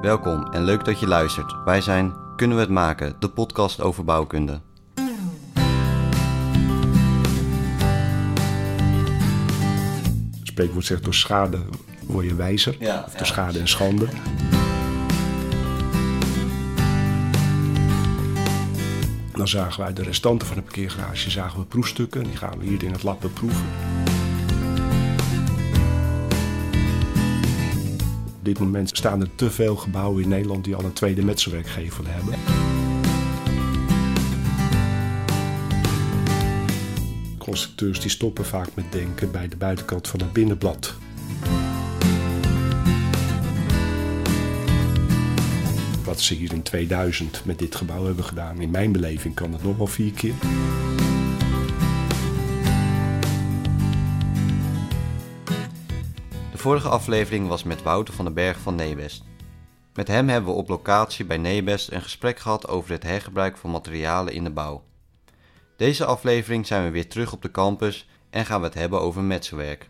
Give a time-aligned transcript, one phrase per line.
[0.00, 1.54] Welkom en leuk dat je luistert.
[1.64, 4.60] Wij zijn Kunnen we het maken, de podcast over bouwkunde.
[10.42, 11.58] Spreekwoord zegt door schade
[12.06, 12.76] word je wijzer.
[12.78, 13.18] Ja, of ja.
[13.18, 14.08] door schade en schande.
[19.32, 22.24] Dan zagen wij de restanten van de parkeergarage, zagen we proefstukken.
[22.24, 23.66] Die gaan we hier in het lab beproeven.
[28.48, 32.34] Dit moment staan er te veel gebouwen in Nederland die al een tweede metselwerkgevel hebben.
[37.38, 40.94] Constructeurs die stoppen vaak met denken bij de buitenkant van het binnenblad.
[46.04, 49.62] Wat ze hier in 2000 met dit gebouw hebben gedaan, in mijn beleving kan het
[49.62, 50.34] nog wel vier keer.
[56.58, 59.22] De vorige aflevering was met Wouter van den Berg van Nebest.
[59.94, 63.70] Met hem hebben we op locatie bij Nebest een gesprek gehad over het hergebruik van
[63.70, 64.84] materialen in de bouw.
[65.76, 69.22] Deze aflevering zijn we weer terug op de campus en gaan we het hebben over
[69.22, 69.88] metselwerk.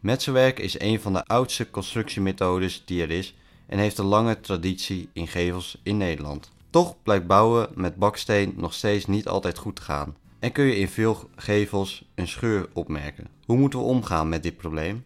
[0.00, 3.34] Metselwerk is een van de oudste constructiemethodes die er is
[3.66, 6.50] en heeft een lange traditie in gevels in Nederland.
[6.70, 10.76] Toch blijkt bouwen met baksteen nog steeds niet altijd goed te gaan en kun je
[10.76, 13.28] in veel gevels een scheur opmerken.
[13.46, 15.04] Hoe moeten we omgaan met dit probleem?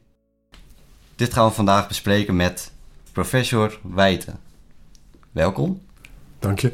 [1.19, 2.73] Dit gaan we vandaag bespreken met
[3.13, 4.39] professor Wijten.
[5.31, 5.81] Welkom.
[6.39, 6.73] Dank je.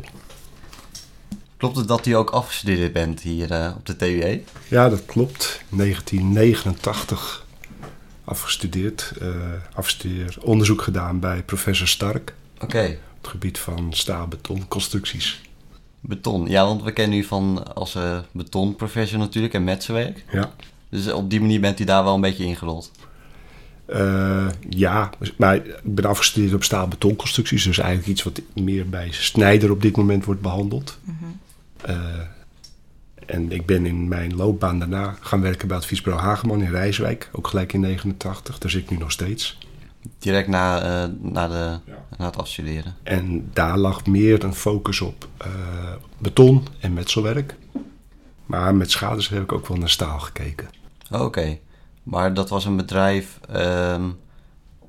[1.57, 4.43] Klopt het dat u ook afgestudeerd bent hier eh, op de TUE?
[4.69, 5.61] Ja, dat klopt.
[5.69, 7.45] 1989
[8.25, 9.13] afgestudeerd.
[9.21, 9.29] eh
[9.75, 12.35] afstudeer onderzoek gedaan bij professor Stark.
[12.61, 12.85] Oké,
[13.17, 15.41] Op het gebied van staalbetonconstructies.
[16.01, 16.47] beton.
[16.47, 20.25] Ja, want we kennen u van als eh, betonprofessor natuurlijk en metselwerk.
[20.33, 20.53] Ja.
[20.89, 22.91] Dus op die manier bent u daar wel een beetje ingerold.
[23.87, 27.65] Eh, ja, maar ik ben afgestudeerd op staalbetonconstructies.
[27.65, 30.99] Dus eigenlijk iets wat meer bij Snijder op dit moment wordt behandeld.
[31.83, 31.97] Eh,
[33.27, 37.29] en ik ben in mijn loopbaan daarna gaan werken bij adviesbureau Hageman in Rijswijk.
[37.33, 38.59] Ook gelijk in 89.
[38.59, 39.59] Daar zit ik nu nog steeds.
[40.19, 42.05] Direct na, eh, na, de, Ja.
[42.19, 42.95] na het afstuderen.
[43.03, 45.49] En daar lag meer een focus op eh,
[46.19, 47.57] beton en metselwerk.
[48.47, 50.69] Maar met schades heb ik ook wel naar staal gekeken.
[51.11, 51.59] Oké,
[52.05, 54.11] maar dat was een bedrijf ehm,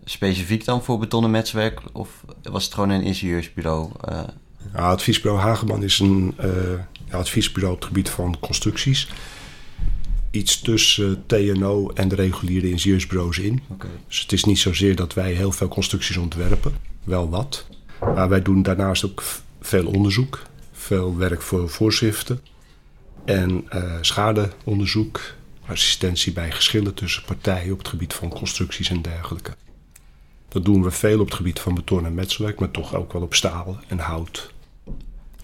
[0.03, 1.81] specifiek dan voor beton en metselwerk?
[1.91, 3.89] Of was het gewoon een ingenieursbureau?
[4.01, 4.19] Eh,
[4.73, 6.49] Ja, adviesbureau Hageman is een eh,
[7.09, 9.09] ja, adviesbureau op het gebied van constructies.
[10.31, 13.63] Iets tussen TNO en de reguliere ingenieursbureaus in.
[14.07, 17.65] Dus het is niet zozeer dat wij heel veel constructies ontwerpen, wel wat.
[17.99, 19.23] Maar wij doen daarnaast ook
[19.61, 22.39] veel onderzoek, veel werk voor voorschriften
[23.25, 25.21] en eh, schadeonderzoek,
[25.67, 29.55] assistentie bij geschillen tussen partijen op het gebied van constructies en dergelijke.
[30.47, 33.21] Dat doen we veel op het gebied van beton en metselwerk, maar toch ook wel
[33.21, 34.51] op staal en hout.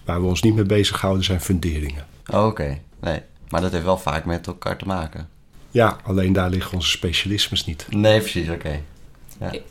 [0.04, 2.06] Waar we ons niet mee bezighouden zijn funderingen.
[2.30, 3.20] Oké, nee.
[3.48, 5.28] Maar dat heeft wel vaak met elkaar te maken.
[5.70, 7.86] Ja, alleen daar liggen onze specialismes niet.
[7.90, 8.80] Nee, precies, oké.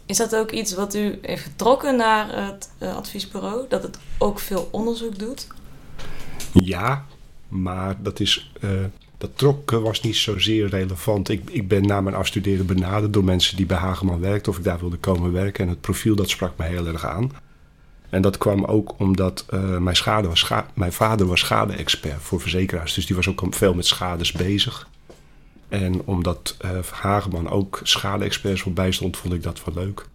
[0.06, 3.66] Is dat ook iets wat u heeft getrokken naar het eh, adviesbureau?
[3.70, 5.48] Dat het ook veel onderzoek doet?
[6.54, 7.06] Ja,
[7.48, 8.70] maar dat, is, eh,
[9.22, 11.30] dat trokken was niet zozeer relevant.
[11.30, 14.52] Ik, ik ben na mijn afstuderen benaderd door mensen die bij Hageman werkten...
[14.52, 15.64] of ik daar wilde komen werken.
[15.64, 17.32] En het profiel dat sprak me heel erg aan.
[18.10, 22.42] En dat kwam ook omdat eh, mijn, schade was scha- mijn vader was schade-expert voor
[22.42, 22.94] verzekeraars.
[22.94, 24.88] Dus die was ook veel met schades bezig.
[25.70, 30.06] En omdat eh Hageman ook schade-experts voorbij stond, vond ik dat wel leuk.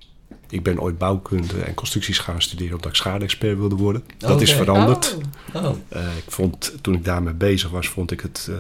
[0.49, 4.05] Ik ben ooit bouwkunde en constructies gaan studeren omdat ik schade-expert wilde worden.
[4.19, 5.19] Dat is veranderd.
[5.53, 5.65] Oh.
[5.65, 8.51] Oh, Eh, ik vond, toen ik daarmee bezig was, vond ik het,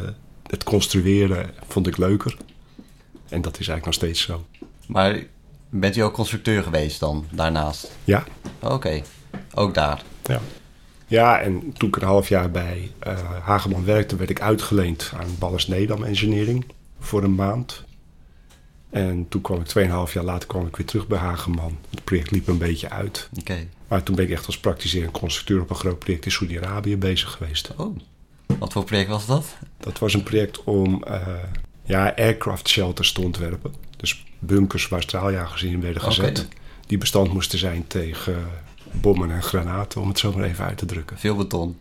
[0.46, 2.36] het construeren vond ik leuker.
[3.28, 4.46] En dat is eigenlijk nog steeds zo.
[4.86, 5.22] maar
[5.68, 7.90] bent u ook constructeur geweest dan, daarnaast?
[8.04, 8.24] Ja,
[8.60, 9.02] Oké,
[9.54, 10.02] ook daar.
[10.24, 10.40] ja.
[11.08, 15.28] Ja, en toen ik een half jaar bij eh, Hageman werkte, werd ik uitgeleend aan
[15.38, 16.64] Ballas Nedam Engineering
[17.00, 17.84] voor een maand.
[18.90, 19.68] En toen kwam ik
[20.08, 21.78] 2,5 jaar later kwam ik weer terug bij Hageman.
[21.90, 23.28] Het project liep een beetje uit.
[23.38, 23.66] Oké.
[23.88, 27.30] Maar toen ben ik echt als praktiserend constructeur op een groot project in Saudi-Arabië bezig
[27.30, 27.72] geweest.
[27.76, 27.96] Oh,
[28.58, 29.56] wat voor project was dat?
[29.86, 31.20] Dat was een project om eh,
[31.84, 33.74] ja, aircraft shelters te ontwerpen.
[33.96, 36.48] Dus bunkers waar straaljagers in werden gezet.
[36.86, 38.46] Die bestand moesten zijn tegen
[38.90, 41.18] bommen en granaten, om het zo maar even uit te drukken.
[41.18, 41.78] Veel beton.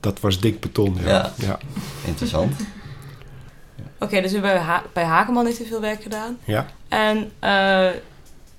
[0.00, 1.08] Dat was dik beton, ja.
[1.08, 1.32] Ja.
[1.36, 1.58] ja.
[2.04, 2.54] Interessant.
[3.98, 6.38] Oké, dus u bij, ha bij Hageman heeft u veel werk gedaan.
[6.44, 6.66] ja.
[6.88, 7.90] En eh,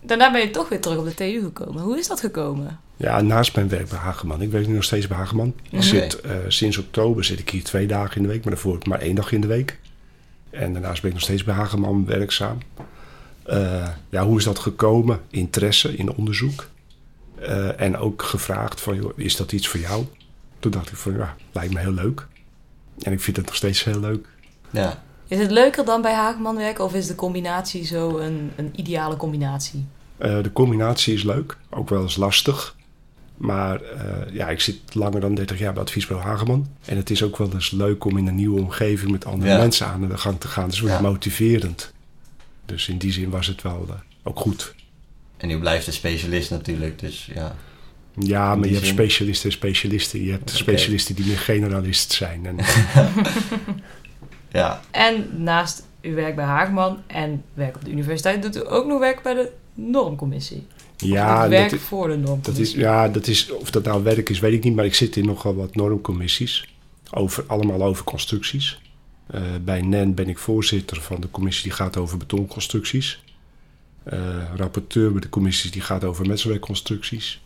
[0.01, 1.81] daarna ben je toch weer terug op de TU gekomen.
[1.81, 2.79] Hoe is dat gekomen?
[2.97, 4.41] Ja, naast mijn werk bij Hageman.
[4.41, 5.53] Ik werk nu nog steeds bij Hageman.
[5.71, 8.99] Zit, eh, sinds oktober zit ik hier twee dagen in de week, maar daarvoor maar
[8.99, 9.79] één dag in de week.
[10.49, 12.57] En daarnaast ben ik nog steeds bij Hageman werkzaam.
[13.43, 15.21] Eh, ja, hoe is dat gekomen?
[15.29, 16.67] Interesse in onderzoek.
[17.39, 20.05] Eh, en ook gevraagd van, joh, is dat iets voor jou?
[20.59, 22.27] Toen dacht ik van, ja, lijkt me heel leuk.
[23.01, 24.27] En ik vind het nog steeds heel leuk.
[24.69, 25.03] Ja.
[25.27, 29.17] Is het leuker dan bij Hageman werken of is de combinatie zo een, een ideale
[29.17, 29.85] combinatie?
[30.17, 32.75] Eh, de combinatie is leuk, ook wel eens lastig.
[33.37, 36.67] Maar eh, ja, ik zit langer dan 30 jaar bij Adviesbureau Hageman.
[36.85, 39.57] En het is ook wel eens leuk om in een nieuwe omgeving met andere Ja.
[39.57, 40.63] mensen aan de gang te gaan.
[40.63, 41.01] Het is wel Ja.
[41.01, 41.93] motiverend.
[42.65, 44.75] Dus in die zin was het wel eh, ook goed.
[45.37, 47.55] En nu blijft een specialist natuurlijk, dus ja.
[48.19, 50.23] Ja, maar je hebt specialisten en specialisten.
[50.23, 52.45] Je hebt specialisten die meer generalist zijn.
[52.45, 52.55] En,
[54.51, 58.85] Ja, En naast uw werk bij Haagman en werk op de universiteit doet u ook
[58.85, 60.67] nog werk bij de normcommissie.
[61.07, 62.79] Ja, werk dat, voor de dat is, normcommissie.
[62.79, 64.75] ja, dat is, of dat nou werk is, weet ik niet.
[64.75, 66.67] Maar ik zit in nogal wat normcommissies.
[67.11, 68.81] Over, allemaal over constructies.
[69.27, 73.23] Eh, bij NEN ben ik voorzitter van de commissie die gaat over betonconstructies.
[74.03, 74.19] Eh,
[74.55, 77.41] rapporteur bij de commissie die gaat over metselwerkconstructies.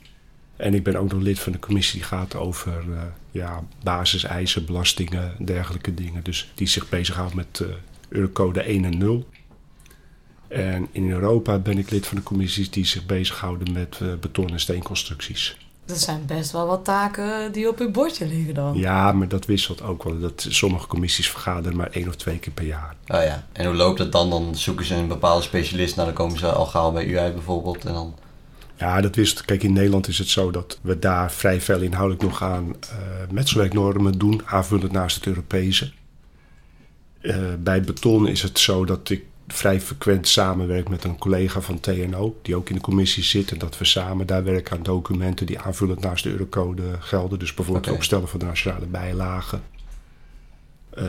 [0.55, 3.01] En ik ben ook nog lid van de commissie die gaat over eh,
[3.31, 6.23] ja, basiseisen, belastingen, dergelijke dingen.
[6.23, 7.63] Dus die zich bezighoudt met
[8.09, 9.27] Eurocode 1 en 0.
[10.47, 14.49] En in Europa ben ik lid van de commissies die zich bezighouden met eh, beton-
[14.51, 15.57] en steenconstructies.
[15.85, 18.77] Dat zijn best wel wat taken die op uw bordje liggen dan.
[18.77, 20.19] Ja, maar dat wisselt ook wel.
[20.19, 22.95] Dat, sommige commissies vergaderen maar één of twee keer per jaar.
[23.07, 23.47] oh ja.
[23.51, 24.29] En hoe loopt het dan?
[24.29, 27.33] Dan zoeken ze een bepaalde specialist, nou dan komen ze al gauw bij u uit
[27.33, 27.85] bijvoorbeeld.
[27.85, 28.15] En dan,
[28.75, 29.45] Ja, dat wisselt.
[29.45, 32.97] Kijk, in Nederland is het zo dat we daar vrij veel inhoudelijk nog aan eh
[33.31, 35.91] metselwerknormen doen, aanvullend naast het Europese.
[37.21, 41.79] Eh, bij beton is het zo dat ik vrij frequent samenwerk met een collega van
[41.79, 43.51] TNO, die ook in de commissie zit.
[43.51, 47.39] En dat we samen daar werken aan documenten die aanvullend naast de Eurocode gelden.
[47.39, 49.61] Dus bijvoorbeeld het opstellen van de nationale bijlagen.
[50.89, 51.05] Eh,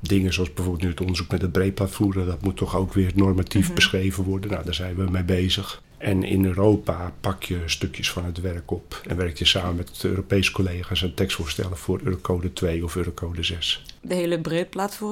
[0.00, 3.64] dingen zoals bijvoorbeeld nu het onderzoek met het breedplaatvoeren, dat moet toch ook weer normatief
[3.66, 3.74] Mhm.
[3.74, 4.50] beschreven worden.
[4.50, 5.82] Nou, daar zijn we mee bezig.
[5.98, 10.00] En in Europa pak je stukjes van het werk op en werk je samen met
[10.02, 13.84] Europese collega's een tekstvoorstellen voor Eurocode 2 of Eurocode 6.
[14.00, 14.66] De hele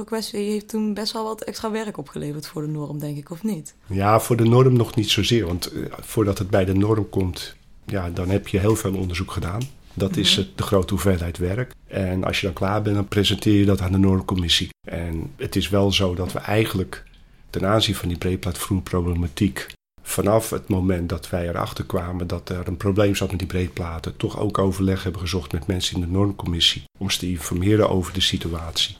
[0.04, 3.42] kwestie heeft toen best wel wat extra werk opgeleverd voor de norm, denk ik, of
[3.42, 3.74] niet?
[3.86, 5.46] Ja, voor de norm nog niet zozeer.
[5.46, 7.54] Want eh, voordat het bij de norm komt,
[7.84, 9.62] ja, dan heb je heel veel onderzoek gedaan.
[9.94, 10.46] Dat is Mhm.
[10.54, 11.74] de grote hoeveelheid werk.
[11.86, 14.68] En als je dan klaar bent, dan presenteer je dat aan de normcommissie.
[14.88, 17.04] En het is wel zo dat we eigenlijk
[17.50, 19.66] ten aanzien van die breedplaatvloerproblematiek...
[20.06, 24.16] vanaf het moment dat wij erachter kwamen dat er een probleem zat met die breedplaten...
[24.16, 26.84] toch ook overleg hebben gezocht met mensen in de normcommissie...
[26.98, 28.96] om ze te informeren over de situatie.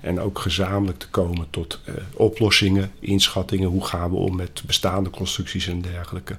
[0.00, 3.68] En ook gezamenlijk te komen tot eh, oplossingen, inschattingen.
[3.68, 6.36] Hoe gaan we om met bestaande constructies en dergelijke.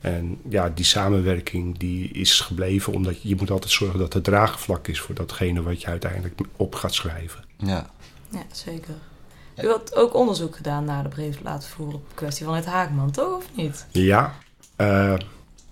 [0.00, 4.22] En ja, die samenwerking die is gebleven omdat je, je moet altijd zorgen dat er
[4.22, 7.44] draagvlak is voor datgene wat je uiteindelijk op gaat schrijven.
[7.56, 7.90] ja.
[8.30, 8.94] Ja, zeker.
[9.62, 13.36] U had ook onderzoek gedaan naar de breedplaatvoer op de kwestie van het Haagman, toch?
[13.36, 13.86] Of niet?
[13.90, 14.34] Ja,
[14.76, 15.14] eh,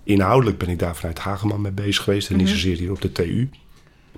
[0.03, 2.53] inhoudelijk ben ik daar vanuit Hageman mee bezig geweest en niet Mhm.
[2.55, 3.49] zozeer hier op de TU.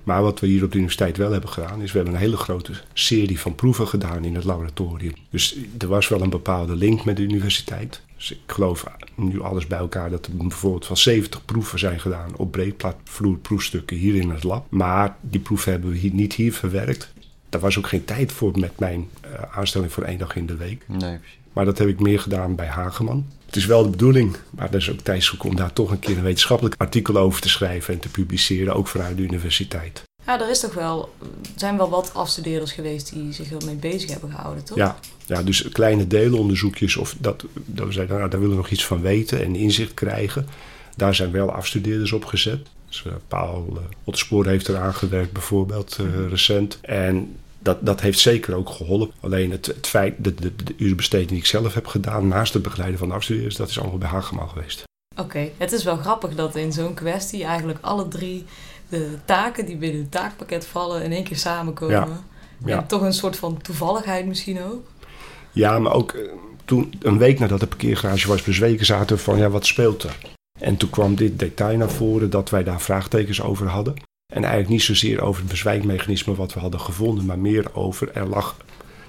[0.03, 2.37] Maar wat we hier op de universiteit wel hebben gedaan, is we hebben een hele
[2.37, 5.13] grote serie van proeven gedaan in het laboratorium.
[5.29, 8.01] Dus er was wel een bepaalde link met de universiteit.
[8.15, 8.83] Dus ik geloof
[9.15, 14.15] nu alles bij elkaar dat er bijvoorbeeld van 70 proeven zijn gedaan op breedplaatvloerproefstukken hier
[14.15, 14.65] in het lab.
[14.69, 17.13] Maar die proeven hebben we hier, niet hier verwerkt.
[17.49, 20.55] Daar was ook geen tijd voor met mijn eh, aanstelling voor één dag in de
[20.55, 20.83] week.
[20.87, 21.37] Nee, precies.
[21.53, 23.25] Maar dat heb ik meer gedaan bij Hageman.
[23.45, 25.99] Het is wel de bedoeling, maar er is ook tijd zoeken om daar toch een
[25.99, 30.03] keer een wetenschappelijk artikel over te schrijven en te publiceren, ook vanuit de universiteit.
[30.25, 34.11] Ja, er is toch wel, er zijn wel wat afstudeerders geweest die zich ermee bezig
[34.11, 34.77] hebben gehouden, toch?
[34.77, 38.71] Ja, ja, dus kleine deelonderzoekjes, of dat, dat we zeiden, nou, daar willen we nog
[38.71, 40.47] iets van weten en inzicht krijgen.
[40.95, 42.67] Daar zijn wel afstudeerders op gezet.
[42.89, 46.79] Dus, eh, Paul uh, Ottespoor heeft eraan gewerkt bijvoorbeeld eh, recent.
[46.81, 49.15] En dat, dat heeft zeker ook geholpen.
[49.19, 52.63] Alleen het, het feit, de, de, de urenbesteding die ik zelf heb gedaan naast het
[52.63, 54.83] begeleiden van de afstudeerders, dat is allemaal bij Hagemaal geweest.
[55.15, 58.45] Oké, het is wel grappig dat in zo'n kwestie eigenlijk alle drie
[58.89, 61.95] de taken die binnen het taakpakket vallen in één keer samenkomen.
[61.95, 62.23] Ja,
[62.65, 62.77] ja.
[62.77, 64.87] En toch een soort van toevalligheid misschien ook.
[65.51, 66.31] Ja, maar ook eh,
[66.65, 70.17] toen, een week nadat de parkeergarage was bezweken, zaten we van, ja, wat speelt er?
[70.59, 73.93] En toen kwam dit detail naar voren dat wij daar vraagtekens over hadden.
[74.33, 78.27] En eigenlijk niet zozeer over het bezwijkmechanisme wat we hadden gevonden, maar meer over, er
[78.27, 78.57] lag,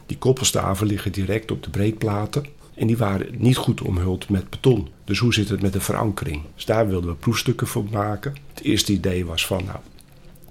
[0.06, 2.44] die koppelstaven liggen direct op de breedplaten.
[2.74, 4.88] En die waren niet goed omhuld met beton.
[5.04, 6.42] Dus hoe zit het met de verankering?
[6.54, 8.34] Dus daar wilden we proefstukken voor maken.
[8.54, 9.78] Het eerste idee was van, nou,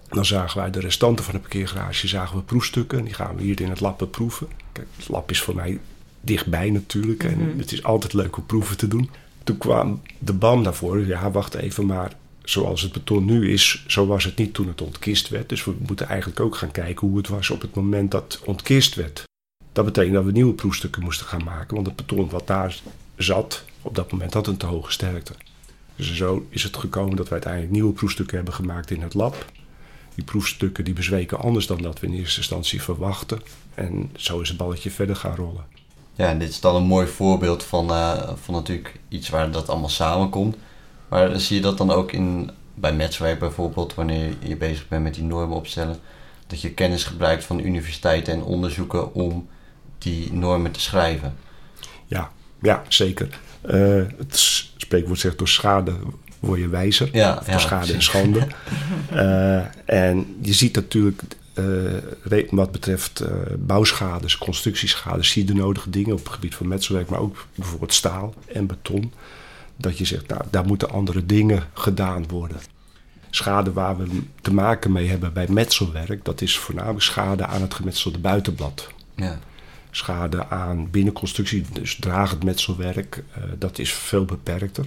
[0.10, 2.98] dan zagen wij de restanten van de parkeergarage, zagen we proefstukken.
[2.98, 4.48] En die gaan we hier in het lab beproeven.
[4.72, 5.80] Kijk, het lab is voor mij
[6.22, 7.24] dichtbij natuurlijk.
[7.24, 7.58] En Mhm.
[7.60, 9.10] het is altijd leuk om proeven te doen.
[9.44, 11.06] Toen kwam de BAM daarvoor.
[11.06, 14.82] Ja, wacht even, maar zoals het beton nu is, zo was het niet toen het
[14.82, 15.50] ontkist werd.
[15.50, 18.96] Dus we moeten eigenlijk ook gaan kijken hoe het was op het moment dat ontkist
[18.96, 19.24] werd.
[19.72, 21.76] Dat betekent dat we nieuwe proefstukken moesten gaan maken.
[21.76, 22.82] Want het beton wat daar
[23.16, 25.34] zat, op dat moment had een te hoge sterkte.
[25.96, 29.46] Dus zo is het gekomen dat we uiteindelijk nieuwe proefstukken hebben gemaakt in het lab.
[30.16, 33.42] Die proefstukken die bezweken anders dan dat we in eerste instantie verwachten.
[33.76, 35.79] En zo is het balletje verder gaan rollen.
[36.20, 39.70] Ja, en dit is dan een mooi voorbeeld van, eh, van natuurlijk iets waar dat
[39.70, 40.56] allemaal samenkomt.
[41.10, 45.14] Maar zie je dat dan ook in, bij Metswerk bijvoorbeeld, wanneer je bezig bent met
[45.14, 45.98] die normen opstellen,
[46.48, 49.48] dat je kennis gebruikt van universiteiten en onderzoeken om
[49.98, 51.36] die normen te schrijven?
[52.06, 53.40] Ja, ja zeker.
[53.66, 54.38] Uh, het
[54.78, 55.96] spreekwoord zegt door schade
[56.40, 57.10] word je wijzer.
[57.12, 58.48] Ja, door ja, schade en schande.
[59.14, 59.64] uh,
[60.06, 61.22] en je ziet natuurlijk
[62.30, 66.68] uh, wat betreft uh, bouwschades, constructieschades, zie je de nodige dingen op het gebied van
[66.68, 69.14] metselwerk, maar ook bijvoorbeeld staal en beton.
[69.76, 72.58] Dat je zegt, nou, daar moeten andere dingen gedaan worden.
[73.30, 77.74] Schade waar we te maken mee hebben bij metselwerk, dat is voornamelijk schade aan het
[77.74, 78.88] gemetselde buitenblad.
[79.16, 79.40] Ja.
[79.92, 84.86] Schade aan binnenconstructie, dus dragend metselwerk, uh, dat is veel beperkter.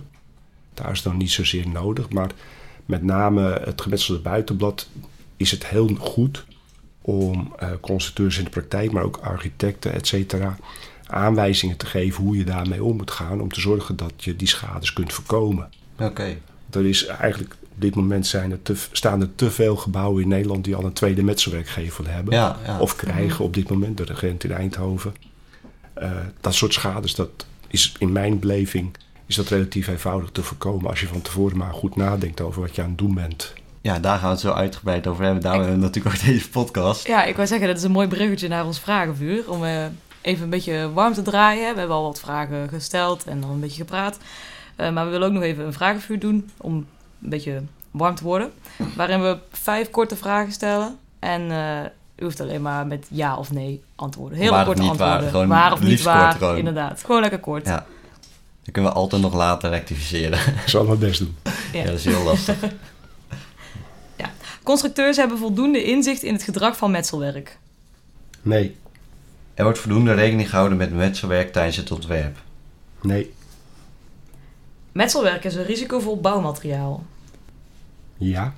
[0.75, 2.31] Daar is dan niet zozeer nodig, maar
[2.87, 4.89] met name het gemetselde buitenblad
[5.37, 6.45] is het heel goed
[7.03, 10.57] om uh, constructeurs in de praktijk, maar ook architecten, et cetera,
[11.07, 13.41] aanwijzingen te geven hoe je daarmee om moet gaan.
[13.41, 15.69] Om te zorgen dat je die schades kunt voorkomen.
[15.99, 16.37] Oké.
[16.71, 20.29] Er is eigenlijk op dit moment zijn er te, staan er te veel gebouwen in
[20.29, 22.35] Nederland die al een tweede metselwerkgevel hebben.
[22.35, 22.79] Ja, ja.
[22.79, 25.15] Of krijgen op dit moment, de regent in Eindhoven.
[25.99, 30.91] Uh, dat soort schades, dat is in mijn beleving is dat relatief eenvoudig te voorkomen
[30.91, 33.53] als je van tevoren maar goed nadenkt over wat je aan het doen bent.
[33.83, 35.43] Ja, daar gaan we het zo uitgebreid over hebben.
[35.43, 37.07] Daarom hebben we natuurlijk ook deze podcast.
[37.07, 39.51] Ja, ik wou zeggen, dat is een mooi bruggetje naar ons vragenvuur.
[39.51, 39.85] Om uh,
[40.21, 41.73] even een beetje warm te draaien.
[41.73, 44.19] We hebben al wat vragen gesteld en dan een beetje gepraat.
[44.77, 48.25] Uh, maar we willen ook nog even een vragenvuur doen om een beetje warm te
[48.25, 48.53] worden.
[48.97, 50.99] Waarin we vijf korte vragen stellen.
[51.19, 51.81] En uh,
[52.17, 54.39] u hoeft alleen maar met ja of nee antwoorden.
[54.39, 55.33] Heel waar korte antwoorden.
[55.33, 57.05] Waar, waar of niet waar, kort, inderdaad.
[57.05, 57.67] Gewoon lekker kort.
[57.67, 57.87] Ja.
[58.63, 60.39] Dan kunnen we altijd nog later rectificeren.
[60.39, 61.37] Ik zal mijn best doen.
[61.45, 62.57] Ja, ja dat is heel lastig.
[64.63, 67.59] Constructeurs hebben voldoende inzicht in het gedrag van metselwerk.
[68.43, 68.77] Nee.
[69.55, 72.37] Er wordt voldoende rekening gehouden met metselwerk tijdens het ontwerp.
[73.01, 73.35] Nee.
[74.93, 77.05] Metselwerk is een risicovol bouwmateriaal.
[78.17, 78.55] Ja.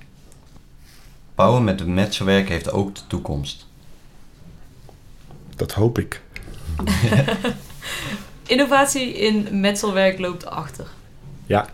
[1.35, 3.65] Bouwen met metselwerk heeft ook de toekomst.
[5.55, 6.21] Dat hoop ik.
[8.47, 10.87] Innovatie in metselwerk loopt achter.
[11.45, 11.67] Ja.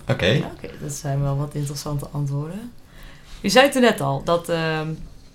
[0.00, 0.12] Oké.
[0.12, 0.36] Okay.
[0.36, 2.72] Oké, okay, dat zijn wel wat interessante antwoorden.
[3.40, 4.80] U zei het net al, dat uh,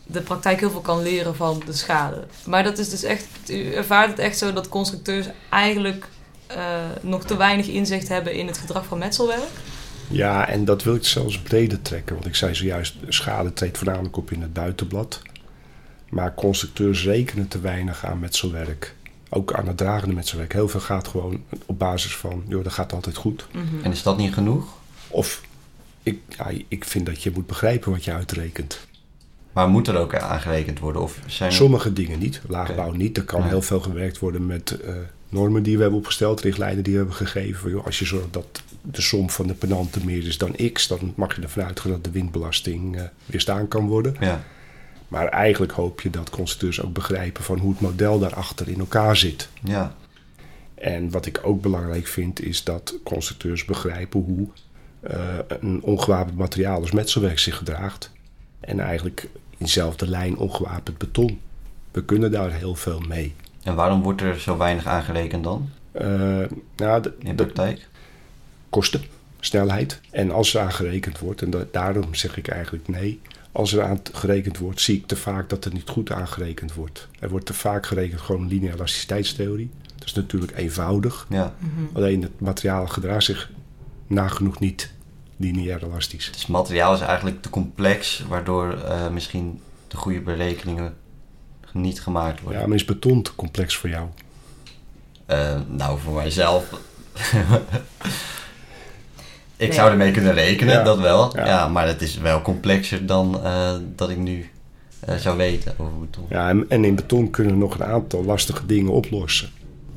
[0.05, 2.23] de praktijk heel veel kan leren van de schade.
[2.45, 6.07] Maar dat is dus echt, u ervaart het echt zo dat constructeurs eigenlijk
[6.51, 6.57] uh,
[7.01, 9.49] nog te weinig inzicht hebben in het gedrag van metselwerk?
[10.07, 12.15] Ja, en dat wil ik zelfs breder trekken.
[12.15, 15.21] Want ik zei zojuist, schade treedt voornamelijk op in het buitenblad.
[16.09, 18.95] Maar constructeurs rekenen te weinig aan metselwerk.
[19.29, 20.53] Ook aan het dragende metselwerk.
[20.53, 23.47] Heel veel gaat gewoon op basis van, joh, dat gaat altijd goed.
[23.51, 23.83] Mm -hmm.
[23.83, 24.67] En is dat niet genoeg?
[25.07, 25.41] Of
[26.05, 28.87] ik, ja, ik vind dat je moet begrijpen wat je uitrekent.
[29.53, 31.01] Maar moet er ook aangerekend worden?
[31.01, 31.55] Of zijn er...
[31.55, 32.41] Sommige dingen niet.
[32.47, 32.97] Laagbouw okay.
[32.97, 33.17] niet.
[33.17, 33.47] Er kan ja.
[33.47, 34.95] heel veel gewerkt worden met uh,
[35.29, 37.69] normen die we hebben opgesteld, richtlijnen die we hebben gegeven.
[37.69, 41.13] Joh, als je zorgt dat de som van de penanten meer is dan x, dan
[41.15, 44.15] mag je ervan uitgaan dat de windbelasting uh, weerstaan kan worden.
[44.19, 44.43] Ja.
[45.07, 49.17] Maar eigenlijk hoop je dat constructeurs ook begrijpen van hoe het model daarachter in elkaar
[49.17, 49.49] zit.
[49.63, 49.95] Ja.
[50.75, 54.47] En wat ik ook belangrijk vind, is dat constructeurs begrijpen hoe
[55.47, 58.11] een ongewapend materiaal als metselwerk zich gedraagt.
[58.59, 61.39] En eigenlijk in dezelfde lijn ongewapend beton.
[61.91, 63.33] We kunnen daar heel veel mee.
[63.63, 65.69] En waarom wordt er zo weinig aangerekend dan?
[66.01, 66.01] Uh,
[66.75, 67.87] nou, de, in de praktijk?
[68.69, 69.01] Kosten,
[69.39, 70.01] snelheid.
[70.09, 73.21] En als er aan gerekend wordt, en da daarom zeg ik eigenlijk nee.
[73.51, 77.07] Als er aan gerekend wordt, zie ik te vaak dat er niet goed aangerekend wordt.
[77.19, 79.69] Er wordt te vaak gerekend gewoon lineaire elasticiteitstheorie.
[79.95, 81.25] Dat is natuurlijk eenvoudig.
[81.29, 81.53] Ja.
[81.59, 81.89] Mm -hmm.
[81.93, 83.51] Alleen het materiaal gedraagt zich
[84.07, 84.93] nagenoeg niet
[85.37, 86.31] lineair elastisch.
[86.31, 90.93] Dus het materiaal is eigenlijk te complex, waardoor uh, misschien de goede berekeningen
[91.71, 92.61] niet gemaakt worden.
[92.61, 94.07] Ja, maar is beton te complex voor jou?
[95.27, 96.63] Uh, nou, voor mijzelf.
[99.55, 99.73] ik nee.
[99.73, 100.83] zou ermee kunnen rekenen, ja.
[100.83, 101.37] dat wel.
[101.37, 101.45] Ja.
[101.45, 101.67] ja.
[101.67, 104.49] maar het is wel complexer dan uh, dat ik nu
[105.17, 106.25] zou weten over beton.
[106.29, 109.49] Ja, en, en, in beton kunnen we nog een aantal lastige dingen oplossen.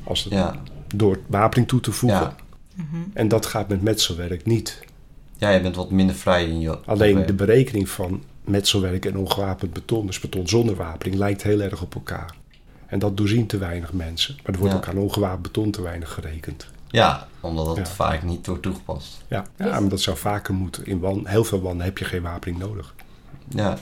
[0.03, 0.55] Als het, ja.
[0.95, 2.35] Door wapening toe te voegen.
[2.75, 3.11] Mm -hmm.
[3.13, 4.79] En dat gaat met metselwerk niet.
[5.39, 6.77] Ja, je bent wat minder vrij in je...
[6.85, 11.81] Alleen de berekening van metselwerk en ongewapend beton, dus beton zonder wapening, lijkt heel erg
[11.81, 12.35] op elkaar.
[12.87, 14.35] En dat doorzien te weinig mensen.
[14.43, 14.79] Maar er wordt Ja.
[14.79, 16.67] ook aan ongewapend beton te weinig gerekend.
[16.87, 17.85] Ja, omdat Ja.
[17.85, 19.23] vaak niet wordt toegepast.
[19.27, 20.85] Ja, ja maar dat zou vaker moeten.
[20.85, 22.95] In wan, heel veel wanden heb je geen wapening nodig.
[23.47, 23.77] Ja,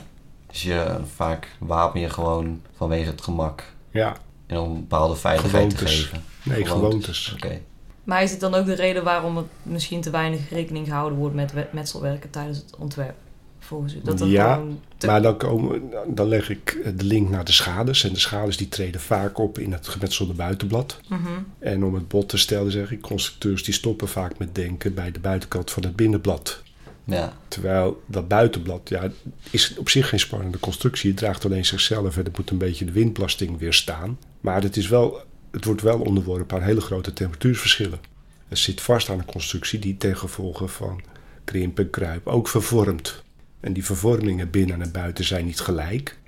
[0.46, 3.64] dus je, vaak wapen je gewoon vanwege het gemak.
[3.90, 6.22] Ja, En om bepaalde veiligheid te geven.
[6.44, 7.32] nee, gewoontes.
[7.34, 7.60] Oké.
[8.08, 11.34] Maar is het dan ook de reden waarom het misschien te weinig rekening gehouden wordt
[11.34, 13.14] met we- metselwerken tijdens het ontwerp?
[13.58, 14.00] Volgens u?
[14.02, 14.62] Dat dat Ja,
[14.96, 18.04] te- Maar dan, komen, dan leg ik de link naar de schades.
[18.04, 21.00] En de schades die treden vaak op in het gemetselde buitenblad.
[21.08, 21.20] Mhm.
[21.58, 25.10] En om het bot te stellen zeg ik, constructeurs die stoppen vaak met denken bij
[25.12, 26.62] de buitenkant van het binnenblad.
[27.04, 29.08] Ja, Terwijl dat buitenblad ja,
[29.50, 31.10] is op zich geen spannende constructie.
[31.10, 34.18] Het draagt alleen zichzelf en het moet een beetje de windbelasting weerstaan.
[34.40, 38.00] Maar het, is wel, het wordt wel onderworpen aan hele grote temperatuurverschillen.
[38.48, 41.00] Het zit vast aan een constructie die ten gevolge van
[41.44, 43.22] krimp en kruip ook vervormt.
[43.60, 46.18] En die vervormingen binnen en buiten zijn niet gelijk.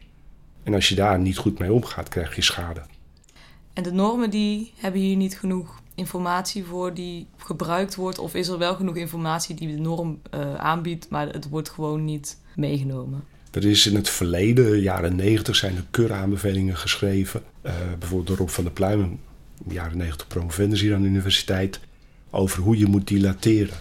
[0.62, 2.82] En als je daar niet goed mee omgaat, krijg je schade.
[3.72, 8.18] En de normen die hebben hier niet genoeg informatie voor die gebruikt wordt?
[8.18, 12.04] Of is er wel genoeg informatie die de norm eh, aanbiedt, maar het wordt gewoon
[12.04, 13.24] niet meegenomen?
[13.50, 17.42] Er is in het verleden, jaren 90, zijn er keuraanbevelingen geschreven.
[17.62, 19.18] Eh, bijvoorbeeld door Rob van der Pluim, in
[19.64, 21.80] de jaren 90 promovendus hier aan de universiteit,
[22.30, 23.76] over hoe je moet dilateren.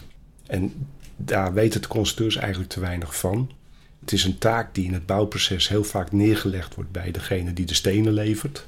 [0.47, 0.73] En
[1.15, 3.51] daar weten de constructeurs eigenlijk te weinig van.
[3.99, 7.65] Het is een taak die in het bouwproces heel vaak neergelegd wordt bij degene die
[7.65, 8.65] de stenen levert,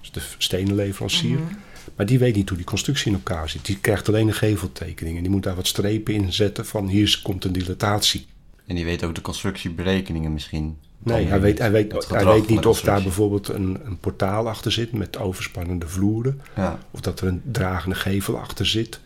[0.00, 1.38] dus de stenenleverancier.
[1.38, 1.54] Mhm.
[1.96, 3.64] Maar die weet niet hoe die constructie in elkaar zit.
[3.64, 7.20] Die krijgt alleen een geveltekening en die moet daar wat strepen in zetten van hier
[7.22, 8.26] komt een dilatatie.
[8.66, 10.78] En die weet ook de constructieberekeningen misschien.
[10.98, 14.48] Nee, hij weet, hij het weet, hij weet niet of daar bijvoorbeeld een, een portaal
[14.48, 16.40] achter zit met overspannende vloeren.
[16.56, 19.00] Ja, Of dat er een dragende gevel achter zit.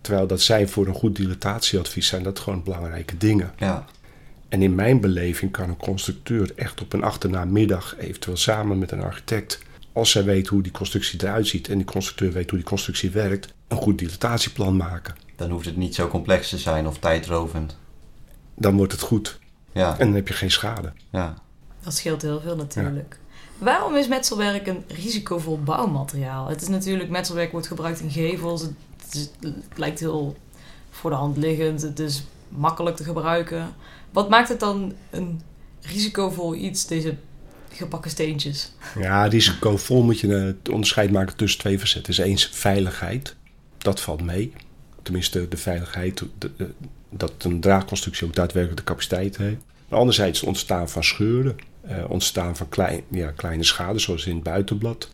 [0.00, 3.52] Terwijl dat zijn voor een goed dilatatieadvies zijn dat gewoon belangrijke dingen.
[3.58, 3.84] ja,
[4.48, 9.02] En in mijn beleving kan een constructeur echt op een achternaamiddag, eventueel samen met een
[9.02, 9.58] architect,
[9.92, 13.10] als zij weet hoe die constructie eruit ziet en die constructeur weet hoe die constructie
[13.10, 15.14] werkt, een goed dilatatieplan maken.
[15.36, 17.76] dan hoeft het niet zo complex te zijn of tijdrovend.
[18.54, 19.38] Dan wordt het goed
[19.72, 20.92] Ja, en dan heb je geen schade.
[21.10, 21.34] ja.
[21.80, 23.18] Dat scheelt heel veel natuurlijk.
[23.58, 26.48] Waarom is metselwerk een risicovol bouwmateriaal?
[26.48, 28.62] Het is natuurlijk, metselwerk wordt gebruikt in gevels.
[28.62, 30.36] Het, is- het lijkt heel
[30.90, 31.82] voor de hand liggend.
[31.82, 33.74] Het is makkelijk te gebruiken.
[34.10, 35.40] Wat maakt het dan een
[35.80, 37.16] risicovol iets, deze
[37.72, 38.72] gebakken steentjes?
[38.98, 42.14] Ja, risicovol moet je eh, het onderscheid maken tussen twee facetten.
[42.14, 43.36] Dus eens veiligheid,
[43.78, 44.52] dat valt mee.
[45.02, 46.70] Tenminste, de veiligheid de- de-
[47.12, 49.64] dat een draagconstructie ook daadwerkelijk de capaciteit heeft.
[49.88, 54.34] Maar anderzijds het ontstaan van scheuren, eh, ontstaan van klein, ja, kleine schade, zoals in
[54.34, 55.10] het buitenblad.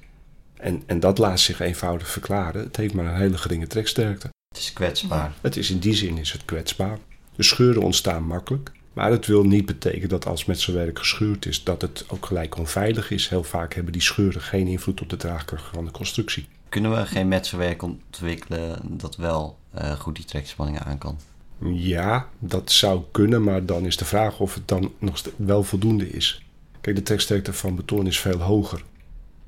[0.57, 2.63] En, en dat laat zich eenvoudig verklaren.
[2.63, 4.29] Het heeft maar een hele geringe treksterkte.
[4.49, 5.33] Het is kwetsbaar.
[5.41, 6.99] Het is in die zin is het kwetsbaar.
[7.37, 8.73] De scheuren ontstaan makkelijk.
[8.93, 12.27] Maar het wil niet betekenen dat als met zijn werk gescheurd is, dat het ook
[12.27, 13.29] gelijk onveilig is.
[13.29, 16.49] Heel vaak hebben die scheuren geen invloed op de draagkracht van de constructie.
[16.69, 21.19] Kunnen we geen metselwerk ontwikkelen dat wel eh, goed die trekspanningen aan kan?
[21.65, 26.11] Ja, dat zou kunnen, maar dan is de vraag of het dan nog wel voldoende
[26.11, 26.43] is.
[26.81, 28.83] Kijk, de treksterkte van beton is veel hoger.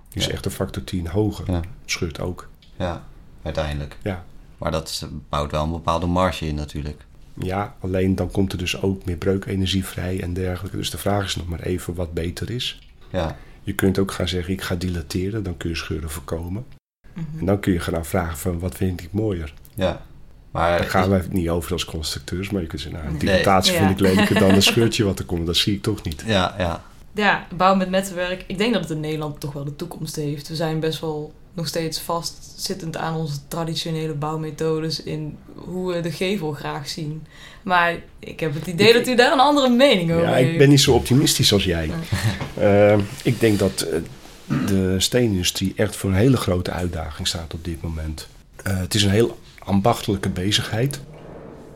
[0.09, 0.33] Die is Ja.
[0.33, 1.51] echt een factor 10 hoger.
[1.51, 2.49] Ja, Scheurt ook.
[2.77, 3.05] ja
[3.43, 3.97] uiteindelijk.
[4.03, 4.25] Ja.
[4.59, 7.05] Maar dat bouwt wel een bepaalde marge in natuurlijk.
[7.35, 10.77] ja, alleen dan komt er dus ook meer breukenergie vrij en dergelijke.
[10.77, 12.79] Dus de vraag is nog maar even wat beter is.
[13.11, 16.67] Ja, Je kunt ook gaan zeggen, ik ga dilateren, dan kun je scheuren voorkomen.
[17.15, 17.39] Mhm.
[17.39, 19.55] En dan kun je gaan vragen van, wat vind ik mooier?
[19.75, 20.07] ja.
[20.51, 23.25] Maar Daar gaan we het niet over als constructeurs, maar je kunt zeggen, nou, een
[23.25, 23.43] Nee.
[23.45, 23.63] Ja.
[23.63, 25.47] vind ik lelijker dan een scheurtje wat er komt.
[25.47, 26.23] Dat zie ik toch niet.
[26.27, 26.83] Ja, ja.
[27.15, 28.45] Ja, bouwen met metselwerk.
[28.47, 30.49] Ik denk dat het in Nederland toch wel de toekomst heeft.
[30.49, 36.11] We zijn best wel nog steeds vastzittend aan onze traditionele bouwmethodes in hoe we de
[36.13, 37.27] gevel graag zien.
[37.63, 40.53] Maar ik heb het idee dat u daar een andere mening over Ja, heeft.
[40.53, 41.87] ik ben niet zo optimistisch als jij.
[41.87, 41.95] Ja.
[42.61, 43.99] Eh, ik denk dat eh,
[44.67, 48.27] de steenindustrie echt voor een hele grote uitdaging staat op dit moment.
[48.63, 49.39] Eh, het is een heel
[49.71, 51.01] ambachtelijke bezigheid.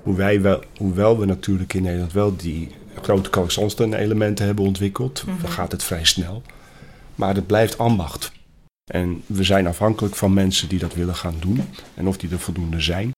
[0.02, 2.70] Hoewel, wel, hoewel we natuurlijk in Nederland wel die
[3.02, 5.42] grote kalkzandstenen elementen hebben ontwikkeld, Mhm.
[5.42, 6.42] dan gaat het vrij snel.
[7.14, 8.32] Maar het blijft ambacht.
[8.92, 11.60] En we zijn afhankelijk van mensen die dat willen gaan doen
[11.94, 13.12] en of die er voldoende zijn.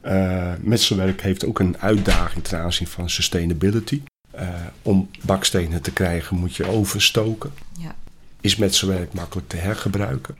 [0.00, 4.02] Eh metselwerk heeft ook een uitdaging ten aanzien van sustainability.
[4.30, 4.48] Eh,
[4.82, 7.52] om bakstenen te krijgen moet je overstoken.
[7.78, 7.94] Ja.
[8.40, 10.36] Is metselwerk makkelijk te hergebruiken?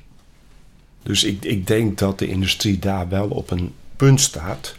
[1.03, 4.77] Dus ik, ik denk dat de industrie daar wel op een punt staat.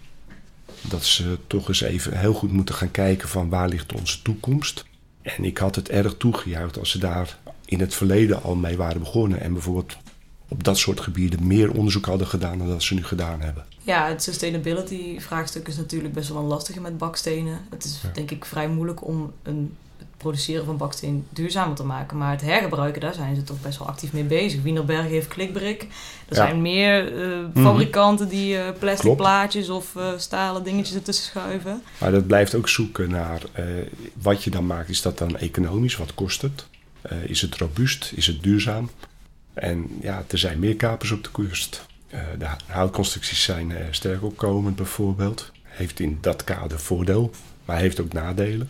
[0.81, 4.85] Dat ze toch eens even heel goed moeten gaan kijken van waar ligt onze toekomst.
[5.21, 8.99] En ik had het erg toegejuicht als ze daar in het verleden al mee waren
[8.99, 9.41] begonnen.
[9.41, 9.97] En bijvoorbeeld
[10.47, 13.65] op dat soort gebieden meer onderzoek hadden gedaan dan dat ze nu gedaan hebben.
[13.81, 17.59] Ja, het sustainability vraagstuk is natuurlijk best wel een lastige met bakstenen.
[17.69, 18.09] Het is Ja.
[18.13, 19.75] denk ik vrij moeilijk om een,
[20.17, 22.17] produceren van baksteen duurzamer te maken.
[22.17, 24.61] Maar het hergebruiken, daar zijn ze toch best wel actief mee bezig.
[24.61, 25.81] Wienerberg heeft klikbrik.
[25.81, 25.87] Er
[26.29, 26.35] Ja.
[26.35, 29.17] zijn meer eh, fabrikanten die eh, plastic Klopt.
[29.17, 31.83] plaatjes of eh, stalen dingetjes ertussen schuiven.
[31.99, 33.41] Maar dat blijft ook zoeken naar
[34.13, 34.89] wat je dan maakt.
[34.89, 35.97] Is dat dan economisch?
[35.97, 36.65] Wat kost het?
[37.25, 38.11] Is het robuust?
[38.15, 38.89] Is het duurzaam?
[39.53, 41.85] En ja, er zijn meer kapers op de kust.
[42.37, 45.51] De houtconstructies zijn sterk opkomend bijvoorbeeld.
[45.63, 47.31] Heeft in dat kader voordeel,
[47.65, 48.69] maar heeft ook nadelen.